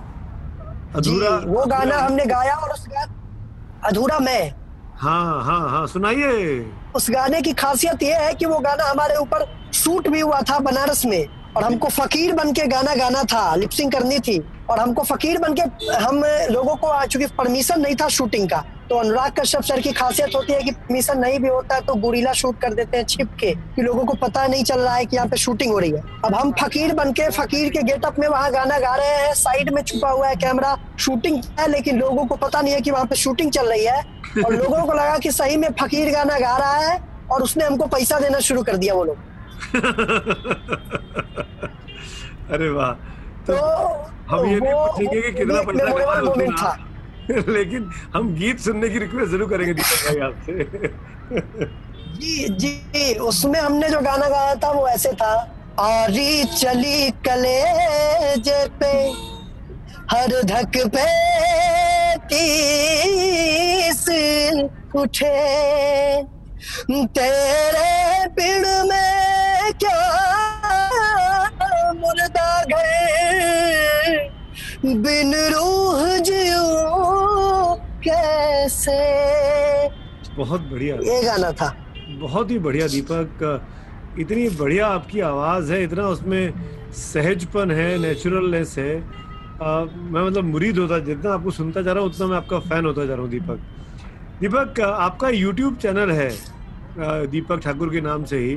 अधूरा 0.96 1.36
वो 1.48 1.66
गाना 1.66 1.98
हमने 1.98 2.26
गाया 2.26 2.56
और 2.56 2.72
उस 2.72 2.88
गाना 2.88 3.88
अधूरा 3.88 4.20
मैं। 4.20 4.54
हाँ 4.98 5.44
हाँ 5.44 5.70
हाँ 5.70 5.86
सुनाइए। 5.88 6.66
उस 6.96 7.10
गाने 7.12 7.42
की 7.42 7.54
खासियत 7.56 8.04
ये 8.04 8.14
है 8.16 8.34
कि 8.34 8.46
वो 8.46 8.60
गाना 8.60 8.90
हमारे 8.90 9.16
ऊपर 9.18 9.46
शूट 9.74 10.08
भी 10.08 10.20
हुआ 10.20 10.42
था 10.50 10.60
बनारस 10.62 11.06
में। 11.06 11.26
और 11.58 11.64
हमको 11.64 11.88
फकीर 11.90 12.34
बन 12.34 12.52
के 12.52 12.68
गाना 12.68 12.96
गाना 12.96 13.24
था 13.24 13.56
लिपसिंग 13.56 13.92
करनी 13.92 14.20
थी। 14.20 14.42
और 14.70 14.80
हमको 14.80 15.04
फकीर 15.04 15.38
बन 15.38 15.54
के, 15.54 15.62
हम 15.94 16.24
लोगों 16.52 16.76
को 16.76 17.06
चूँकि 17.06 17.26
परमिशन 17.38 17.82
नहीं 17.82 17.96
था 17.96 18.08
शूटिंग 18.10 18.50
का। 18.50 18.64
तो 18.90 18.96
अनुराग 18.98 19.32
कश्यप 19.40 19.62
सर 19.64 19.82
की 19.82 19.92
खासियत 19.92 20.36
होती 20.36 20.54
है 20.54 20.62
कि 20.62 20.72
परमिशन 20.72 21.20
नहीं 21.20 21.40
भी 21.40 21.48
होता 21.48 21.76
है 21.76 21.82
तो 21.82 21.94
गुरीला 21.96 22.32
शूट 22.34 22.60
कर 22.62 22.74
देते 22.74 22.98
हैं 22.98 23.06
छिप 23.06 23.30
के, 23.40 23.52
कि 23.52 23.82
लोगों 23.82 24.06
को 24.06 24.14
पता 24.22 24.46
नहीं 24.48 24.64
चल 24.64 24.80
रहा 24.80 24.96
है 24.96 25.06
कि 25.06 25.16
यहाँ 25.16 25.28
पे 25.28 25.38
शूटिंग 25.38 25.72
हो 25.72 25.80
रही 25.80 25.92
है। 25.92 26.02
अब 26.26 26.36
हम 26.36 26.52
फकीर 26.62 26.94
बन 26.94 27.12
के, 27.12 27.30
फकीर 27.32 27.70
के 27.70 27.84
गेटअप 27.84 28.20
में 28.20 28.28
वहाँ 28.28 28.52
गाना 28.52 28.80
गा 28.80 28.96
रहे 28.96 29.16
हैं 29.18 29.34
साइड 29.36 29.74
में 29.74 29.82
छुपा 29.84 30.10
हुआ 30.10 30.28
है 30.28 30.36
कैमरा 30.36 30.76
शूटिंग 31.00 31.42
है, 31.60 31.68
लेकिन 31.72 32.00
लोगों 32.00 32.26
को 32.26 32.36
पता 32.38 32.62
नहीं 32.62 32.74
है 32.74 32.82
कि 32.82 32.92
वहाँ 32.92 33.06
पे 33.06 33.16
शूटिंग 33.16 33.52
चल 33.52 33.70
रही 33.70 33.86
है। 33.86 34.02
और 34.46 34.54
लोगों 34.54 34.84
को 34.84 34.94
लगा 34.94 35.18
कि 35.18 35.32
सही 35.32 35.58
में 35.58 35.68
फकीर 35.82 36.12
गाना 36.12 36.40
गा 36.40 36.58
रहा 36.58 36.78
है, 36.78 37.00
और 37.32 37.44
उसने 37.44 37.66
हमको 37.66 37.86
पैसा 37.88 38.20
देना 38.20 38.40
शुरू 38.42 38.64
कर 38.64 38.78
दिया 38.78 38.94
वो 38.94 39.04
लोग। 39.04 39.30
अरे 42.52 42.70
वाह। 42.70 42.92
तो 43.48 43.54
तो 43.54 43.60
हम 44.30 44.46
ये 44.46 44.60
नहीं 44.60 44.74
पूछेंगे 44.74 45.22
कि 45.22 45.32
कितना 45.32 45.62
पैसा 45.62 46.22
उसने 46.22 46.48
था 46.62 46.72
लेकिन 47.52 47.90
हम 48.14 48.34
गीत 48.36 48.60
सुनने 48.60 48.90
की 48.90 49.00
रिक्वेस्ट 49.00 49.32
ज़रूर 49.32 49.50
करेंगे 49.50 49.74
दीपक 49.74 50.08
भाई 50.08 50.20
आपसे। 50.28 50.54
जी 52.22 52.48
जी 52.62 53.14
उसमें 53.30 53.60
हमने 53.60 53.90
जो 53.90 54.00
गाना 54.02 54.28
गाया 54.30 54.56
था 54.56 54.72
वो 54.72 54.88
ऐसे 54.88 55.12
था। 55.22 55.34
आरी 55.80 56.44
चली 56.44 57.12
कलेजे 57.28 58.66
पे 58.80 58.92
हर 60.12 60.42
धक 60.44 60.78
पे 60.96 61.06
तीस 62.32 64.06
उठे। 64.96 65.34
तेरे 67.18 68.28
पिड़ 68.38 68.68
में 68.90 69.31
क्या 71.52 71.92
मुर्दा 71.94 72.50
गए 72.72 74.30
बिन 74.86 75.34
रूह 75.54 76.18
जियो 76.20 76.66
कैसे? 78.04 79.00
बहुत 80.38 80.62
बढ़िया। 80.62 80.96
ये 80.96 81.22
गाना 81.24 81.52
था। 81.52 81.76
बहुत 82.20 82.52
ही 82.52 82.60
बढ़िया 82.60 82.88
दीपक। 82.88 83.62
इतनी 84.20 84.50
बढ़िया 84.50 84.88
आपकी 84.88 85.20
आवाज़ 85.20 85.72
है 85.74 85.84
इतना 85.84 86.08
उसमें 86.08 86.54
सहजपन 86.94 87.72
है 87.72 87.98
नेचुरलनेस 88.00 88.76
है। 88.78 88.96
अ, 88.98 89.86
मैं 89.96 90.24
मतलब 90.28 90.44
मुरीद 90.44 90.78
होता 90.78 91.00
जितना 91.00 91.34
आपको 91.34 91.52
सुनता 91.52 91.82
जा 91.82 91.92
रहा 91.92 92.04
हूँ 92.04 92.10
उतना 92.10 92.28
मैं 92.28 92.38
आपका 92.38 92.60
फ़ैन 92.60 92.86
होता 92.86 93.06
जा 93.06 93.14
रहा 93.14 93.22
हूँ 93.22 93.30
दीपक। 93.30 93.60
दीपक 94.42 94.80
आपका 94.82 95.30
यूट्यूब 95.30 95.76
चैनल 95.78 96.12
है 96.12 96.30
दीपक 97.28 97.60
ठाकुर 97.64 97.90
के 97.90 98.02
नाम 98.02 98.24
से 98.26 98.38
ही। 98.38 98.56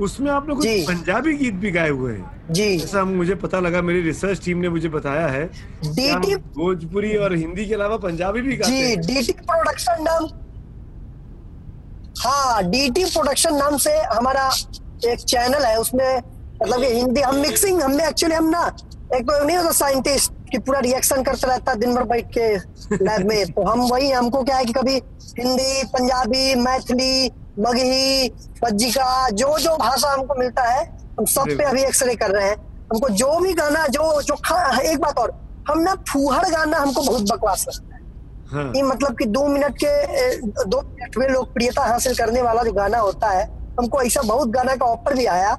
उसमें 0.00 0.30
आप 0.30 0.46
कुछ 0.48 0.62
जी। 0.62 0.82
पंजाबी 0.86 1.32
गीत 1.36 1.54
भी 1.54 1.70
गाए 1.70 1.88
हुए 1.90 2.12
हैं। 2.12 2.52
जी। 2.52 2.76
जैसा 2.78 3.04
मुझे 3.04 3.34
पता 3.42 3.60
लगा 3.60 3.82
मेरी 3.82 4.00
रिसर्च 4.02 4.44
टीम 4.44 4.58
ने 4.58 4.68
मुझे 4.68 4.88
बताया 4.88 5.26
है 5.28 5.44
डीटी 5.86 6.36
भोजपुरी 6.58 7.16
और 7.16 7.34
हिंदी 7.36 7.66
के 7.66 7.74
अलावा 7.74 7.96
पंजाबी 7.98 8.40
भी 8.40 8.56
गाते 8.56 8.70
जी 8.70 8.82
हैं। 8.82 9.00
डीटी 9.00 9.32
प्रोडक्शन 9.32 10.02
नाम 10.02 10.28
हाँ 12.20 12.62
डीटी 12.70 13.04
प्रोडक्शन 13.04 13.54
नाम 13.54 13.76
से 13.78 13.96
हमारा 14.14 14.50
एक 15.06 15.20
चैनल 15.20 15.64
है 15.64 15.76
उसमें 15.78 16.16
मतलब 16.62 16.80
कि 16.80 16.94
हिंदी 16.94 17.20
हम 17.20 17.36
मिक्सिंग 17.36 17.80
हमने 17.82 18.06
एक्चुअली 18.08 18.34
हम 18.36 18.48
ना 18.50 18.66
एक 19.14 19.22
तो 19.22 19.44
नहीं 19.44 19.56
होता 19.56 19.70
साइंटिस्ट 19.72 20.32
कि 20.50 20.58
पूरा 20.58 20.80
रिएक्शन 20.80 21.22
करते 21.22 21.46
रहता 21.46 21.74
दिन 21.74 21.94
भर 21.94 22.02
बैठ 22.04 22.26
के 22.36 22.46
लैब 22.96 23.26
में। 23.28 23.52
तो 23.52 23.62
हम 23.62 23.80
वही 23.80 24.10
हमको 24.10 24.42
क्या 24.42 24.56
है 24.56 24.64
कि 24.64 24.72
कभी 24.72 24.94
हिंदी 25.38 25.82
पंजाबी 25.92 26.54
मैथिली 26.60 27.30
मगही 27.58 28.28
पज्जिका 28.62 29.28
जो 29.30 29.58
जो 29.58 29.76
भाषा 29.76 30.12
हमको 30.12 30.34
मिलता 30.34 30.62
है 30.64 30.84
हम 31.18 31.24
सब 31.26 31.48
पे 31.48 31.64
अभी 31.64 31.82
एक्सरे 31.82 32.14
कर 32.16 32.30
रहे 32.30 32.48
हैं। 32.48 32.56
हमको 32.92 33.08
जो 33.14 33.38
भी 33.40 33.52
गाना 33.54 33.86
जो 33.88 34.20
जो 34.22 34.34
एक 34.82 35.00
बात 35.00 35.18
और 35.18 35.32
हम 35.68 35.80
ना 35.80 35.94
फूहड़ 36.08 36.48
गाना 36.48 36.78
हमको 36.78 37.02
बहुत 37.02 37.22
बकवास 37.32 37.64
लगता 37.68 37.94
है। 37.94 38.00
हाँ। 38.52 38.72
ये 38.76 38.82
मतलब 38.82 39.16
कि 39.18 39.24
दो 39.26 39.46
मिनट 39.48 39.76
के 39.84 40.36
दो 40.64 40.80
मिनट 40.80 41.16
में 41.18 41.28
लोकप्रियता 41.28 41.82
हासिल 41.82 42.14
करने 42.16 42.42
वाला 42.42 42.62
जो 42.62 42.72
गाना 42.72 42.98
होता 42.98 43.28
है 43.30 43.44
हमको 43.78 44.00
ऐसा 44.02 44.22
बहुत 44.22 44.48
गाना 44.50 44.74
का 44.76 44.86
ऑफ़र 44.86 45.14
भी 45.14 45.26
आया 45.26 45.54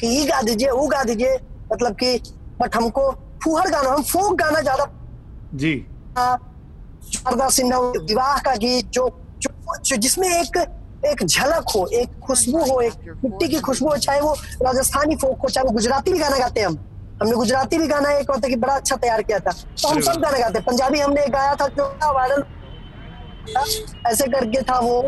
कि 0.00 0.06
ये 0.06 0.24
गा 0.26 0.40
दीजिए 0.42 0.70
वो 0.70 0.86
गा 0.86 1.02
दीजिए 1.04 1.36
मतलब 1.72 1.94
कि 1.94 2.16
बट 2.60 2.76
हमको 2.76 3.10
फूहड़ 3.44 3.68
गाना 3.68 3.90
हम 3.90 4.02
फोक 4.02 4.34
गाना 4.38 4.60
ज़्यादा 4.60 4.86
जी। 5.54 5.74
शारदा 7.08 7.48
सिन्हा 7.50 7.78
विवाह 7.78 8.38
का 8.38 8.54
गीत 8.56 8.90
जो 8.90 9.06
जिसमें 9.96 10.28
एक 10.30 10.56
एक 11.06 11.24
झलक 11.24 11.68
हो 11.74 11.86
एक 11.94 12.18
खुशबू 12.26 12.64
हो 12.64 12.80
एक 12.80 12.92
मिट्टी 13.24 13.48
की 13.48 13.58
खुशबू 13.60 13.88
हो 13.88 13.96
चाहे 13.96 14.20
वो 14.20 14.32
राजस्थानी 14.62 15.16
फोक 15.16 15.42
हो 15.42 15.48
चाहे 15.48 15.66
वो 15.66 15.72
गुजराती 15.72 16.12
भी 16.12 16.18
गाना 16.18 16.38
गाते 16.38 16.60
हैं 16.60 16.66
हम। 16.66 16.78
हमने 17.22 17.32
गुजराती 17.32 17.78
भी 17.78 17.86
गाना 17.88 18.10
एक 18.12 18.30
होता 18.30 18.48
कि 18.48 18.56
बड़ा 18.56 18.74
अच्छा 18.74 18.96
तैयार 18.96 19.22
किया 19.22 19.38
था। 19.38 19.52
तो 19.52 19.88
हम 19.88 20.00
सब 20.00 20.20
गाना 20.22 20.38
गाते 20.38 20.60
पंजाबी 20.60 21.00
हमने 21.00 21.22
एक 21.24 21.32
गाया 21.32 21.54
था 21.54 21.66
जो 21.76 21.84
वायरल 22.12 22.42
ऐसे 24.06 24.26
करके 24.26 24.62
था 24.62 24.78
वो। 24.78 24.98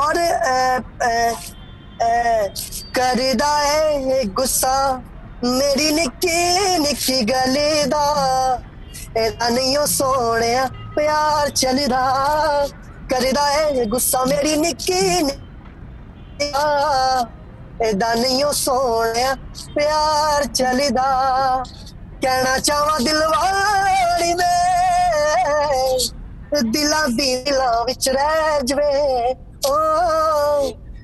और 0.00 0.14
करदा 2.96 3.56
है 3.58 4.24
गुस्सा 4.34 4.76
मेरी 5.44 5.90
निक्की 5.94 6.78
निक्की 6.78 7.20
गले 7.24 7.84
दा। 7.86 8.04
एदा 9.16 9.48
नहीं 9.48 9.76
ओ 9.76 9.86
ਪਿਆਰ 10.98 11.50
ਚੱਲਦਾ, 11.50 12.68
ਕਰਦਾ 13.10 13.52
ਏ 13.52 13.84
ਗੁੱਸਾ 13.84 14.24
ਮੇਰੀ 14.24 14.56
ਨਿੱਕੀ 14.56 15.22
ਇਦਾਂ 17.88 18.16
ਨਹੀਂ 18.16 18.44
ਉਹ 18.44 18.52
ਸੋਹਣਿਆ, 18.52 19.36
ਪਿਆਰ 19.74 20.44
ਚੱਲਦਾ। 20.44 21.64
ਕਹਿਣਾ 22.22 22.58
ਚਾਹਾਂ 22.58 23.00
ਦਿਲ 23.00 23.26
ਵਾਲੀ 23.26 24.34
ਵੇ, 24.34 24.44
ਦਿਲਾਂ 26.72 27.08
ਦੀ 27.08 27.44
ਦਿਲਾਂ 27.44 27.84
ਵਿੱਚ 27.84 28.08
ਰਹਿ 28.08 28.60
ਜਵੇ। 28.64 29.34
ਓ, 29.66 29.76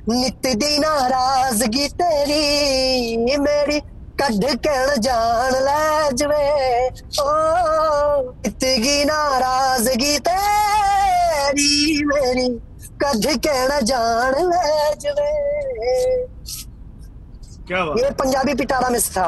ਨਿਤ 0.08 0.56
ਦੀ 0.56 0.78
ਨਾਰਾਜ਼ਗੀ 0.78 1.88
ਤੇਰੀ, 1.88 3.36
ਮੇਰੀ 3.36 3.82
ਕੱਢ 4.23 4.45
ਕੇ 4.63 4.75
ਜਾਣ 4.99 5.51
ਲੈ 5.63 6.09
ਜਵੇ 6.13 6.45
ਓ 7.21 7.25
ਨਿਤ 8.31 8.63
ਦੀ 8.81 9.03
ਨਾਰਾਜ਼ਗੀ 9.05 10.17
ਤੇਰੀ 10.19 12.03
ਮੇਰੀ 12.05 12.47
ਕੱਢ 13.03 13.25
ਕੇ 13.37 13.53
ਜਾਣ 13.85 14.35
ਲੈ 14.49 14.93
ਜਵੇ 14.99 15.31
क्या 17.69 17.79
बात 17.81 17.97
ये 17.99 18.07
पंजाबी 18.19 18.53
पिटारा 18.59 18.87
में 18.89 18.95
से 18.99 19.11
था 19.15 19.23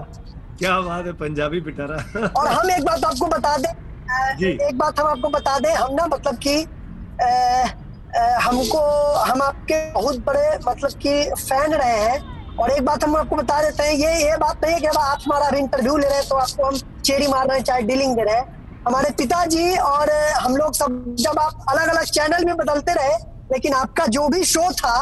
क्या 0.60 0.70
बात 0.86 1.08
है 1.08 1.12
पंजाबी 1.17 1.60
पिटारा 1.62 1.98
और 2.38 2.48
हम 2.50 2.70
एक 2.72 2.86
बात 2.86 3.03
आपको 3.05 3.27
बता 3.34 3.51
दें 3.58 3.67
अ, 3.70 4.22
जी। 4.39 4.50
एक 4.67 4.77
बात 4.77 5.00
हम 5.00 5.08
आपको 5.08 5.29
बता 5.36 5.53
दें 5.60 5.70
हम 5.74 5.93
ना 5.96 6.05
मतलब 6.13 6.39
कि 6.46 6.55
अ, 6.55 7.27
अ, 7.27 8.24
हमको 8.46 8.81
हम 9.25 9.41
आपके 9.41 9.77
बहुत 9.91 10.17
बड़े 10.25 10.48
मतलब 10.65 10.98
कि 11.03 11.13
फैन 11.41 11.74
रहे 11.75 12.00
हैं 12.00 12.17
और 12.60 12.70
एक 12.70 12.84
बात 12.84 13.04
हम 13.04 13.16
आपको 13.16 13.36
बता 13.36 13.60
देते 13.62 13.82
हैं, 13.82 13.92
ये 13.92 14.12
ये 14.22 14.36
बात 14.36 14.64
नहीं 14.64 14.75
है 14.75 14.80
कि 14.80 14.86
आप 14.88 15.18
हमारा 15.25 15.46
अभी 15.46 15.58
इंटरव्यू 15.58 15.96
ले 15.96 16.06
रहे 16.06 16.18
हैं 16.18 16.28
तो 16.28 16.36
आपको 16.36 16.64
हम 16.64 16.76
चेरी 17.00 17.26
मार 17.28 17.46
रहे 17.48 17.56
हैं, 17.56 17.64
चाहे 17.64 17.82
डीलिंग 17.82 18.14
दे 18.16 18.22
रहे। 18.22 18.34
हैं 18.34 18.54
हमारे 18.86 19.10
पिताजी 19.18 19.76
और 19.78 20.10
हम 20.36 20.56
लोग 20.56 20.75
सब 20.75 21.04
जब 21.18 21.38
आप 21.38 21.66
अलग 21.70 21.88
अलग 21.88 22.04
चैनल 22.06 22.44
में 22.44 22.56
बदलते 22.56 22.92
रहे, 22.94 23.16
लेकिन 23.52 23.72
आपका 23.75 24.06
जो 24.08 24.28
भी 24.28 24.44
शो 24.44 24.70
था 24.75 24.96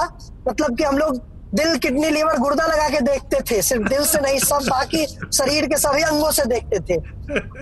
मतलब 0.49 0.76
कि 0.76 0.84
हम 0.84 0.99
लोग 0.99 1.20
दिल 1.54 1.76
किडनी 1.78 2.08
लीवर 2.11 2.38
गुर्दा 2.38 2.66
लगा 2.66 2.88
के 2.88 3.00
देखते 3.02 3.40
थे, 3.50 3.61
सिर्फ़ 3.62 3.88
दिल 3.88 4.04
से 4.04 4.20
नहीं, 4.20 4.38
सब 4.40 4.66
बाकी 4.70 5.04
शरीर 5.06 5.66
के 5.66 5.76
सभी 5.76 6.02
अंगों 6.02 6.30
से 6.32 6.44
देखते 6.44 6.78
थे। 6.80 6.96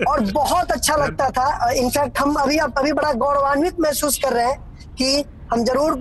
और 0.05 0.21
बहुत 0.31 0.71
अच्छा 0.71 0.95
लगता 0.95 1.29
था। 1.29 1.71
इनफैक्ट 1.71 2.19
हम 2.19 2.33
अभी 2.35 2.57
अभी 2.57 2.91
बड़ा 2.93 3.11
गौरवान्वित 3.15 3.79
महसूस 3.79 4.19
कर 4.23 4.33
रहे 4.33 4.45
हैं 4.45 4.95
कि 4.97 5.23
हम 5.51 5.63
ज़रूर 5.65 5.99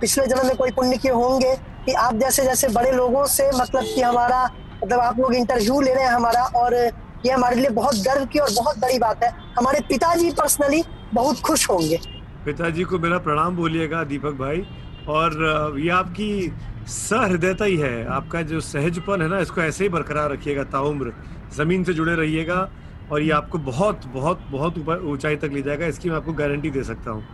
पिछले 0.00 0.26
जन्म 0.26 0.46
में 0.46 0.56
कोई 0.56 0.70
पुण्य 0.72 0.96
किए 0.96 1.12
होंगे। 1.12 1.54
कि 1.86 1.92
आप 1.92 2.14
जैसे 2.14 2.42
जैसे 2.44 2.68
बड़े 2.68 2.90
लोगों 2.92 3.24
से 3.26 3.50
मतलब 3.56 3.84
कि 3.84 4.00
हमारा 4.00 4.44
मतलब 4.82 5.00
आप 5.00 5.18
लोग 5.18 5.34
इंटरव्यू 5.34 5.80
ले 5.80 5.94
रहे 5.94 6.04
हैं 6.04 6.12
हमारा 6.12 6.42
और 6.56 6.74
ये 6.74 7.30
हमारे 7.30 7.56
लिए 7.56 7.70
बहुत 7.70 7.96
गर्व 8.04 8.24
की 8.26 8.38
और 8.38 8.50
बहुत 8.56 8.78
बड़ी 8.78 8.98
बात 8.98 9.22
है। 9.24 9.30
हमारे 9.58 9.80
पिताजी 9.80 10.30
पर्सनली 10.30 10.82
बहुत 11.14 11.40
खुश 11.40 11.68
होंगे। 11.70 12.00
पिताजी 12.44 12.84
को 12.84 12.98
मेरा 12.98 13.18
प्रणाम 13.18 13.56
बोलिएगा, 13.56 14.02
दीपक 14.04 14.34
भाई। 14.38 14.64
और 15.08 15.76
ये 15.78 15.90
आपकी 15.90 16.52
सहृदयता 16.88 17.64
ही 17.64 17.76
है। 17.76 18.06
आपका 18.08 18.42
जो 18.42 18.60
सहजपन 18.60 19.22
है 19.22 19.28
ना, 19.28 19.38
इसको 19.38 19.60
ऐसे 19.60 19.84
ही 19.84 19.88
बरकरार 19.90 20.30
रखिएगा, 20.32 20.64
ताउम्र। 20.64 21.12
ज़मीन 21.56 21.84
से 21.84 21.94
जुड़े 21.94 22.14
रहिएगा 22.14 22.68
और 23.12 23.22
ये 23.22 23.30
आपको 23.32 23.58
बहुत 23.60 24.06
बहुत 24.06 24.40
बहुत 24.50 24.78
ऊपर 24.78 25.04
ऊंचाई 25.12 25.36
तक 25.36 25.50
ले 25.52 25.62
जाएगा। 25.62 25.86
इसकी 25.86 26.10
मैं 26.10 26.16
आपको 26.16 26.32
गारंटी 26.32 26.70
दे 26.70 26.84
सकता 26.84 27.10
हूँ। 27.10 27.24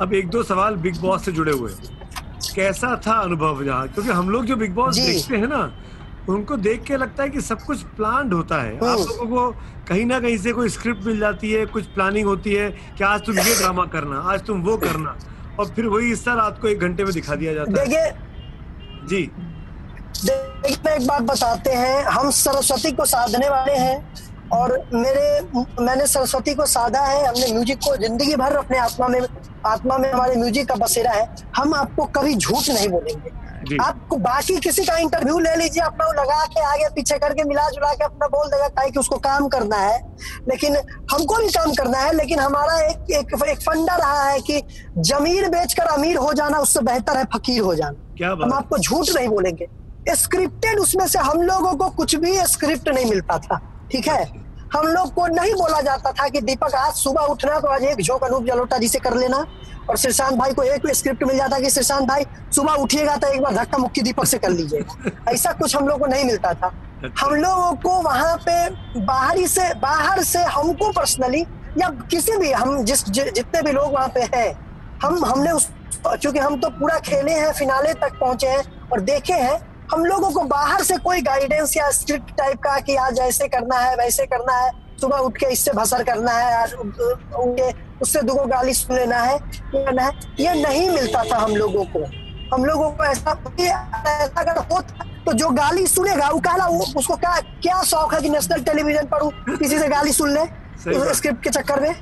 अब 0.00 0.14
एक 0.14 0.28
दो 0.30 0.42
सवाल 0.42 0.76
बिग 0.76 1.00
बॉस 1.00 1.24
से 1.24 1.32
जुड़े 1.32 1.52
हुए 1.52 1.72
कैसा 2.54 3.00
था 3.06 3.12
अनुभव 3.22 3.62
यहाँ? 3.64 3.88
क्योंकि 3.88 4.10
हम 4.10 4.30
लोग 4.30 4.44
जो 4.46 4.56
बिग 4.56 4.74
बॉस 4.74 4.96
देखते 4.96 5.36
हैं 5.36 5.48
ना 5.48 5.70
उनको 6.28 6.56
देख 6.58 6.82
के 6.84 6.96
लगता 6.96 7.22
है 7.22 7.28
कि 7.30 7.40
सब 7.40 7.60
कुछ 7.62 7.82
प्लान 7.96 8.32
होता 8.32 8.60
है। 8.62 8.76
आप 8.76 8.82
हम्म। 8.82 9.02
लोगों 9.02 9.26
को 9.26 9.50
कहीं 9.88 10.04
ना 10.06 10.18
कहीं 10.20 10.38
से 10.38 10.52
कोई 10.52 10.68
स्क्रिप्ट 10.68 11.04
मिल 11.06 11.18
जाती 11.20 11.50
है 11.52 11.64
कुछ 11.66 11.84
प्लानिंग 11.94 12.26
होती 12.26 12.54
है 12.54 12.70
कि 12.98 13.04
आज 13.04 13.26
तुम 13.26 13.38
ये 13.38 13.54
ड्रामा 13.58 13.84
करना 13.92 14.20
आज 14.32 14.44
तुम 14.46 14.62
वो 14.62 14.76
करना 14.76 15.16
और 15.58 15.68
फिर 15.76 15.86
वही 15.86 16.08
हिस्सा 16.08 16.34
रात 16.34 16.58
को 16.62 16.68
एक 16.68 16.80
घंटे 16.80 17.04
में 17.04 17.12
दिखा 17.14 17.34
दिया 17.34 17.52
जाता 17.54 17.80
है। 17.80 18.10
जी। 19.08 19.22
देखिए 20.16 20.94
एक 20.94 21.06
बात 21.06 21.22
बताते 21.22 21.72
हैं 21.72 22.04
हम 22.04 22.30
सरस्वती 22.32 22.92
को 22.92 23.04
साधने 23.06 23.48
वाले 23.48 23.72
हैं 23.72 23.96
और 24.52 24.72
मेरे 24.94 25.24
मैंने 25.84 26.06
सरस्वती 26.06 26.54
को 26.54 26.66
साधा 26.66 27.00
है 27.00 27.26
हमने 27.26 27.52
म्यूज़िक 27.52 27.78
को 27.78 27.96
ज़िंदगी 27.96 28.36
भर 28.36 28.56
अपने 28.56 28.78
आत्मा 28.78 29.08
में 29.08 29.20
आत्मा 29.66 29.96
में 29.98 30.10
हमारे 30.12 30.36
म्यूज़िक 30.36 30.68
का 30.68 30.74
बसेरा 30.74 31.12
है 31.12 31.28
हम 31.56 31.74
आपको 31.74 32.04
कभी 32.16 32.34
झूठ 32.34 32.68
नहीं 32.70 32.88
बोलेंगे। 32.88 33.44
आपको 33.82 34.16
बाकी 34.16 34.56
किसी 34.60 34.84
का 34.84 34.96
इंटरव्यू 34.96 35.38
ले 35.38 35.54
लीजिए 35.56 35.82
अपना 35.82 36.06
लगा 36.12 36.44
के 36.46 36.60
आगे 36.62 36.88
पीछे 36.94 37.18
करके 37.18 37.44
मिला 37.44 37.68
जुला 37.70 37.92
के 37.94 38.04
अपना 38.04 38.26
बोल 38.28 38.46
देगा 38.48 38.68
काहे 38.68 38.90
कि 38.90 38.98
उसको 38.98 39.16
काम 39.18 39.48
करना 39.48 39.76
है। 39.76 39.98
लेकिन 40.48 40.76
हमको 41.12 41.36
भी 41.36 41.48
काम 41.48 41.72
करना 41.74 41.98
है 41.98 42.12
लेकिन 42.16 42.38
हमारा 42.38 42.78
एक 42.80 43.10
एक, 43.12 43.34
एक 43.48 43.60
फंडा 43.60 43.96
रहा 43.96 44.22
है 44.22 44.40
कि 44.40 44.62
ज़मीन 45.00 45.48
बेचकर 45.50 45.86
अमीर 45.94 46.16
हो 46.16 46.32
जाना 46.32 46.58
उससे 46.58 46.80
बेहतर 46.82 47.16
है 47.16 47.24
फकीर 47.34 47.60
हो 47.62 47.74
जाना। 47.74 48.14
क्या 48.18 48.30
हम 48.44 48.52
आपको 48.52 48.78
झूठ 48.78 49.14
नहीं 49.16 49.28
बोलेंगे। 49.28 49.68
स्क्रिप्टेड 50.16 50.78
उसमें 50.78 51.06
से 51.06 51.18
हम 51.18 51.42
लोगों 51.42 51.72
को 51.74 51.88
कुछ 51.92 52.14
भी 52.16 52.36
स्क्रिप्ट 52.46 52.88
नहीं 52.88 53.06
मिलता 53.06 53.38
था 53.38 53.60
ठीक 53.92 54.08
है? 54.08 54.24
हम 54.76 54.86
लोग 54.86 55.12
को 55.14 55.26
नहीं 55.26 55.52
बोला 55.54 55.80
जाता 55.80 56.10
था 56.12 56.26
कि 56.28 56.40
दीपक 56.40 56.74
आज 56.74 56.94
सुबह 56.94 57.26
उठना 57.32 57.58
तो 57.60 57.68
आज 57.68 57.84
एक 57.84 58.00
झोंक 58.00 58.24
अनूप 58.24 58.44
जलोटा 58.46 58.78
जी 58.78 58.88
से 58.88 58.98
कर 58.98 59.14
लेना। 59.16 59.44
और 59.90 59.96
श्रीशांत 59.96 60.34
भाई 60.38 60.52
को 60.52 60.62
एक 60.62 60.86
स्क्रिप्ट 60.96 61.22
मिल 61.24 61.36
जाता 61.36 61.58
कि 61.60 61.70
श्रीशांत 61.70 62.08
भाई 62.08 62.24
सुबह 62.54 62.72
उठिएगा 62.82 63.16
तो 63.16 63.28
एक 63.28 63.40
बार 63.42 63.54
धक्का 63.54 63.78
मुक्की 63.78 64.02
दीपक 64.02 64.26
से 64.26 64.38
कर 64.38 64.50
लीजिएगा 64.50 65.30
ऐसा 65.32 65.52
कुछ 65.60 65.76
हम 65.76 65.88
लोग 65.88 66.00
को 66.00 66.06
नहीं 66.06 66.24
मिलता 66.24 66.52
था। 66.54 66.72
हम 67.20 67.34
लोगों 67.34 67.72
को 67.82 67.90
वहाँ 68.02 68.36
पे 68.48 68.68
बाहरी 69.04 69.46
से 69.48 69.72
बाहर 69.80 70.22
से 70.24 70.42
हमको 70.56 70.90
पर्सनली 70.92 71.40
या 71.80 71.88
किसी 72.10 72.36
भी 72.36 72.52
हम 72.52 72.82
जिस 72.84 73.04
ज, 73.04 73.30
जितने 73.34 73.62
भी 73.62 73.72
लोग 73.72 73.92
वहाँ 73.94 74.08
पे 74.08 74.20
हैं 74.34 74.52
हम 75.02 75.24
हमने 75.24 75.50
उस 75.52 75.68
चूँकि 76.06 76.38
हम 76.38 76.60
तो 76.60 76.68
पूरा 76.78 76.98
खेले 77.06 77.32
हैं 77.32 77.52
फिनाले 77.52 77.92
तक 77.94 78.18
पहुँचे 78.20 78.48
हैं 78.48 78.62
और 78.92 79.00
देखे 79.00 79.32
हैं 79.32 79.58
हम 79.92 80.04
लोगों 80.04 80.30
को 80.30 80.42
बाहर 80.48 80.82
से 80.82 80.96
कोई 81.04 81.20
गाइडेंस 81.22 81.76
या 81.76 81.90
स्क्रिप्ट 81.90 82.30
टाइप 82.38 82.58
का 82.62 82.78
कि 82.86 82.94
आज 82.96 83.18
ऐसे 83.20 83.48
करना 83.48 83.78
है 83.78 83.94
वैसे 83.96 84.26
करना 84.26 84.52
है 84.58 84.70
सुबह 85.00 85.18
उठ 85.18 85.36
के 85.36 85.46
इससे 85.52 85.72
भसर 85.72 86.02
करना 86.04 86.32
है 86.32 86.54
आज 86.56 86.72
उनके 86.74 87.70
उससे 88.02 88.22
दो 88.22 88.34
गाली 88.46 88.74
सुन 88.74 88.96
लेना 88.96 89.18
है 89.22 89.38
करना 89.74 90.02
है 90.02 90.12
ये 90.40 90.54
नहीं 90.62 90.88
मिलता 90.90 91.22
था 91.30 91.36
हम 91.38 91.56
लोगों 91.56 91.84
को। 91.94 92.04
हम 92.54 92.64
लोगों 92.64 92.90
को 92.90 93.04
ऐसा 93.04 93.36
ऐसा 93.60 94.40
अगर 94.40 94.58
होता 94.72 95.04
तो 95.26 95.32
जो 95.32 95.48
गाली 95.50 95.86
सुनेगा 95.86 96.28
वो 96.28 96.38
कहला 96.40 96.66
उसको 96.98 97.16
क्या 97.16 97.34
क्या 97.62 97.82
शौक 97.82 98.14
है 98.14 98.20
कि 98.22 98.28
नेशनल 98.30 98.62
टेलीविज़न 98.64 99.06
पर 99.14 99.56
किसी 99.56 99.78
से 99.78 99.88
गाली 99.88 100.12
सुन 100.12 100.32
ले? 100.34 100.44
स्क्रिप्ट 101.14 101.42
के 101.44 101.50
चक्कर 101.50 101.80
में? 101.80 101.92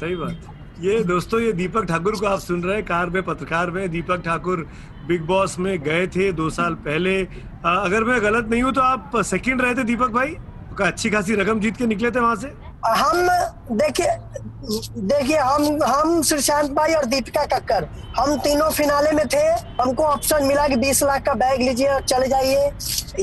सही 0.00 0.16
बात। 0.16 0.56
ये 0.80 1.02
दोस्तों 1.04 1.40
ये 1.40 1.52
दीपक 1.52 1.84
ठाकुर 1.84 2.16
को 2.16 2.26
आप 2.26 2.38
सुन 2.40 2.62
रहे 2.62 2.74
हैं 2.76 2.84
कार 2.86 3.10
में 3.10 3.22
पत्रकार 3.22 3.70
में। 3.70 3.88
दीपक 3.90 4.22
ठाकुर 4.24 4.66
बिग 5.08 5.22
बॉस 5.26 5.58
में 5.58 5.78
गए 5.82 6.06
थे 6.06 6.30
दो 6.32 6.48
साल 6.50 6.74
पहले। 6.86 7.22
आ, 7.22 7.74
अगर 7.74 8.04
मैं 8.04 8.20
गलत 8.22 8.48
नहीं 8.50 8.62
हूँ 8.62 8.72
तो 8.72 8.80
आप 8.80 9.16
सेकंड 9.24 9.62
रहे 9.62 9.74
थे 9.74 9.84
दीपक 9.84 10.10
भाई? 10.10 10.36
अच्छी 10.82 11.10
खासी 11.10 11.34
रकम 11.34 11.60
जीत 11.60 11.76
के 11.76 11.86
निकले 11.86 12.10
थे 12.10 12.20
वहाँ 12.20 12.36
से? 12.36 12.52
हम 12.86 13.26
देखिए 13.76 14.06
देखिए 15.02 15.36
हम 15.38 15.82
हम 15.82 16.22
श्रीशांत 16.22 16.70
भाई 16.70 16.92
और 16.94 17.04
दीपिका 17.06 17.44
कक्कर 17.48 17.88
हम 18.18 18.36
तीनों 18.38 18.70
फिनाले 18.70 19.12
में 19.12 19.26
थे। 19.26 19.44
हमको 19.82 20.02
ऑप्शन 20.04 20.44
मिला 20.46 20.66
कि 20.68 20.76
20 20.78 21.02
लाख 21.02 21.24
का 21.26 21.34
बैग 21.34 21.62
लीजिए 21.62 21.88
और 21.88 22.02
चले 22.04 22.28
जाइए 22.28 22.70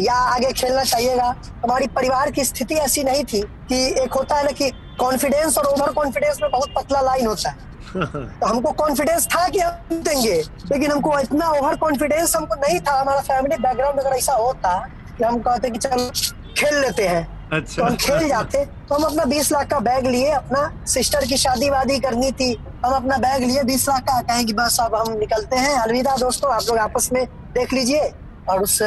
या 0.04 0.14
आगे 0.14 0.52
खेलना 0.54 0.84
चाहिएगा। 0.84 1.36
हमारी 1.64 1.88
परिवार 1.96 2.32
की 2.32 2.44
स्थिति 2.46 2.76
ऐसी 2.86 3.04
नहीं 3.04 3.24
थी 3.24 3.42
कि 3.70 3.86
एक 4.04 4.14
होता 4.14 4.36
है 4.36 4.46
ना 4.46 4.52
कि 4.52 4.72
कॉन्फिडेंस 5.00 5.58
और 5.58 5.66
ओवर 5.66 5.92
कॉन्फिडेंस 5.92 6.40
में 6.42 6.50
बहुत 6.52 6.74
पतला 6.78 7.02
लाइन 7.02 7.28
होता 7.28 7.50
है। 7.50 7.74
तो 7.96 8.48
हमको 8.48 8.72
कॉन्फिडेंस 8.72 9.28
था 9.28 9.48
कि 9.48 9.60
हम 9.60 10.02
देंगे 10.04 10.42
लेकिन 10.72 10.92
हमको 10.92 11.20
इतना 11.20 11.50
ओवर 11.50 11.76
कॉन्फिडेंस 11.76 12.36
हमको 12.36 12.56
नहीं 12.56 12.80
था 12.80 13.00
हमारा 13.00 13.20
फैमिली 13.22 13.58
बैकग्राउंड 13.58 14.00
अगर 14.00 14.16
ऐसा 14.18 14.34
होता 14.34 14.78
कि 15.18 15.24
हम 15.24 15.40
कहते 15.40 15.70
कि 15.70 15.80
चल 15.80 16.10
खेल 16.58 16.80
लेते 16.82 17.08
हैं। 17.08 17.24
अच्छा। 17.54 17.82
तो 17.82 17.84
हम 17.84 17.96
खेल 17.96 18.28
जाते 18.28 18.66
तो 18.66 18.96
हम 18.96 19.04
अपना 19.04 19.26
बीस 19.26 19.52
लाख 19.52 19.68
का 19.70 19.80
बैग 19.80 20.06
लिए 20.08 20.30
अपना 20.32 20.62
सिस्टर 20.88 21.26
की 21.26 21.38
शादी 21.38 21.70
वादी 21.70 22.00
करनी 22.00 22.32
थी 22.32 22.52
हम 22.86 22.94
अपना 22.94 23.18
बैग 23.18 23.44
लिए 23.44 23.64
बीस 23.64 23.88
लाख 23.90 24.02
का 24.02 24.20
कहें 24.22 24.46
कि 24.46 24.54
बस 24.54 24.78
अब 24.82 24.96
हम 24.96 25.12
निकलते 25.18 25.56
हैं। 25.56 25.78
अलविदा 25.80 26.16
दोस्तों 26.18 26.54
आप 26.54 26.62
लोग 26.68 26.78
आपस 26.78 27.10
में 27.14 27.26
देख 27.54 27.74
लीजिए 27.74 28.12
और 28.50 28.64
उस 28.64 28.78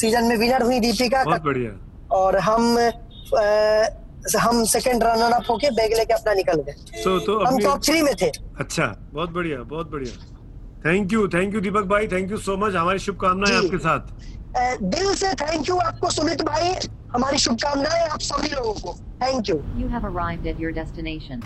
सीज़न 0.00 0.24
में 0.24 0.36
विनर 0.36 0.62
हुई 0.62 0.80
दीपिका 0.80 1.22
और 2.16 2.38
हम 2.38 2.76
हम 4.36 4.64
सेकंड 4.66 5.02
रनर 5.04 5.32
अप 5.32 5.50
होके 5.50 5.70
बैग 5.70 5.96
लेके 5.98 6.12
अपना 6.14 6.34
निकल 6.34 6.62
गए। 6.66 6.74
So, 7.02 7.18
तो 7.26 7.38
हम 7.44 7.58
टॉप 7.62 7.82
थ्री 7.84 8.02
में 8.02 8.14
थे। 8.22 8.30
अच्छा 8.60 8.86
बहुत 9.12 9.30
बढ़िया 9.30 9.62
बहुत 9.70 9.90
बढ़िया। 9.90 10.34
Thank 10.86 11.12
you 11.12 11.26
thank 11.28 11.54
you 11.54 11.60
Deepak 11.60 11.84
भाई 11.90 12.06
थैंक 12.08 12.30
यू 12.30 12.36
सो 12.38 12.56
मच 12.56 12.74
हमारी 12.74 12.98
शुभकामनाएँ 12.98 13.56
आपके 13.56 13.78
साथ। 13.78 14.82
दिल 14.82 15.14
से 15.14 15.32
थैंक 15.40 15.68
यू 15.68 15.76
आपको 15.78 16.10
सुमित 16.10 16.42
भाई 16.42 16.74
हमारी 17.12 17.38
शुभकामनाएँ 17.38 18.08
आप 18.08 18.20
सभी 18.20 18.48
लोगों 18.48 18.72
को। 18.74 18.92
Thank 19.22 19.48
you 19.48 19.56
you 19.76 19.88
have 19.88 20.06
arrived 20.06 20.46
at 20.46 20.60
your 20.60 20.72
destination 20.72 21.42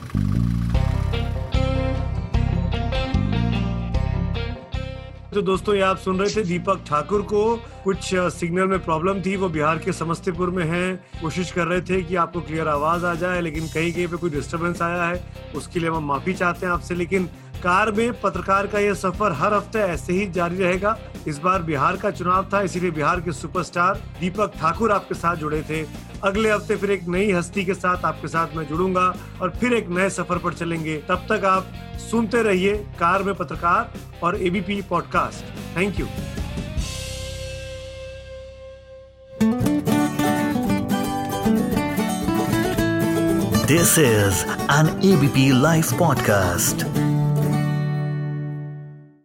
तो 5.35 5.41
दोस्तों, 5.43 5.75
ये 5.75 5.81
आप 5.81 5.99
सुन 5.99 6.19
रहे 6.19 6.35
थे 6.37 6.43
दीपक 6.45 6.83
ठाकुर 6.87 7.23
को। 7.23 7.45
कुछ 7.85 8.11
सिग्नल 8.15 8.67
में 8.67 8.85
प्रॉब्लम 8.85 9.21
थी, 9.23 9.37
वो 9.37 9.49
बिहार 9.49 9.79
के 9.79 9.93
समस्तीपुर 9.93 10.51
में 10.51 10.65
हैं। 10.65 11.21
कोशिश 11.23 11.53
कर 11.53 11.67
रहे 11.67 11.81
थे 11.81 12.03
कि 12.03 12.17
आपको 12.17 12.41
क्लियर 12.41 12.69
आवाज़ 12.69 13.07
आ 13.07 13.15
जाए, 13.15 13.41
लेकिन 13.41 13.69
कहीं 13.69 13.93
कहीं 13.93 14.07
पे 14.09 14.17
कोई 14.17 14.31
डिस्टरबेंस 14.31 14.83
आया 14.83 15.05
है, 15.05 15.25
उसके 15.55 15.81
लिए 15.81 15.91
हम 15.91 16.05
माफ़ी 16.05 16.35
चाहते 16.35 16.67
हैं 16.67 16.73
आपसे। 16.73 16.95
लेकिन 16.95 17.27
कार 17.63 17.93
में 17.93 18.21
पत्रकार 18.21 18.67
का 18.67 18.79
यह 18.79 18.95
सफ़र 18.95 19.33
हर 19.33 19.55
हफ़्ते 19.55 19.79
ऐसे 19.81 20.13
ही 20.13 20.27
जारी 20.31 20.57
रहेगा। 20.57 20.97
इस 21.27 21.39
बार 21.39 21.63
बिहार 21.63 21.97
का 21.97 22.11
चुनाव 22.11 22.49
था, 22.53 22.61
इसीलिए 22.61 22.91
बिहार 22.91 23.21
के 23.21 23.33
सुपरस्टार 23.33 24.03
दीपक 24.21 24.53
ठाकुर 24.57 24.93
आपके 24.93 25.15
साथ 25.15 25.37
जुड़े 25.37 25.63
थे। 25.63 25.83
अगले 26.25 26.51
हफ़्ते 26.51 26.77
फिर 26.77 26.91
एक 26.91 27.09
नई 27.09 27.33
हस्ती 27.33 27.65
के 27.65 27.75
साथ 27.75 28.05
आपके 28.05 28.29
साथ 28.29 28.57
मैं 28.57 28.67
जुड़ूँगा 28.67 29.15
और 29.43 29.51
फिर 29.51 29.73
एक 29.73 29.89
नए 29.89 30.11
सफ़र 30.11 30.39
पर 30.39 30.53
चलेंगे। 30.53 30.97
तब 30.97 31.27
तक 31.33 31.45
आप 31.45 31.73
सुनते 32.11 32.43
रहिए 32.43 32.77
कार 32.77 33.23
में 33.23 33.35
पत्रकार 33.35 33.93
और 34.23 34.43
ABP 34.43 34.83
podcast 34.83 35.45
thank 35.77 36.01
you 36.01 36.07
this 43.67 43.99
is 43.99 44.45
an 44.73 45.01
ABP 45.05 45.63
live 45.63 45.85
podcast 45.99 47.12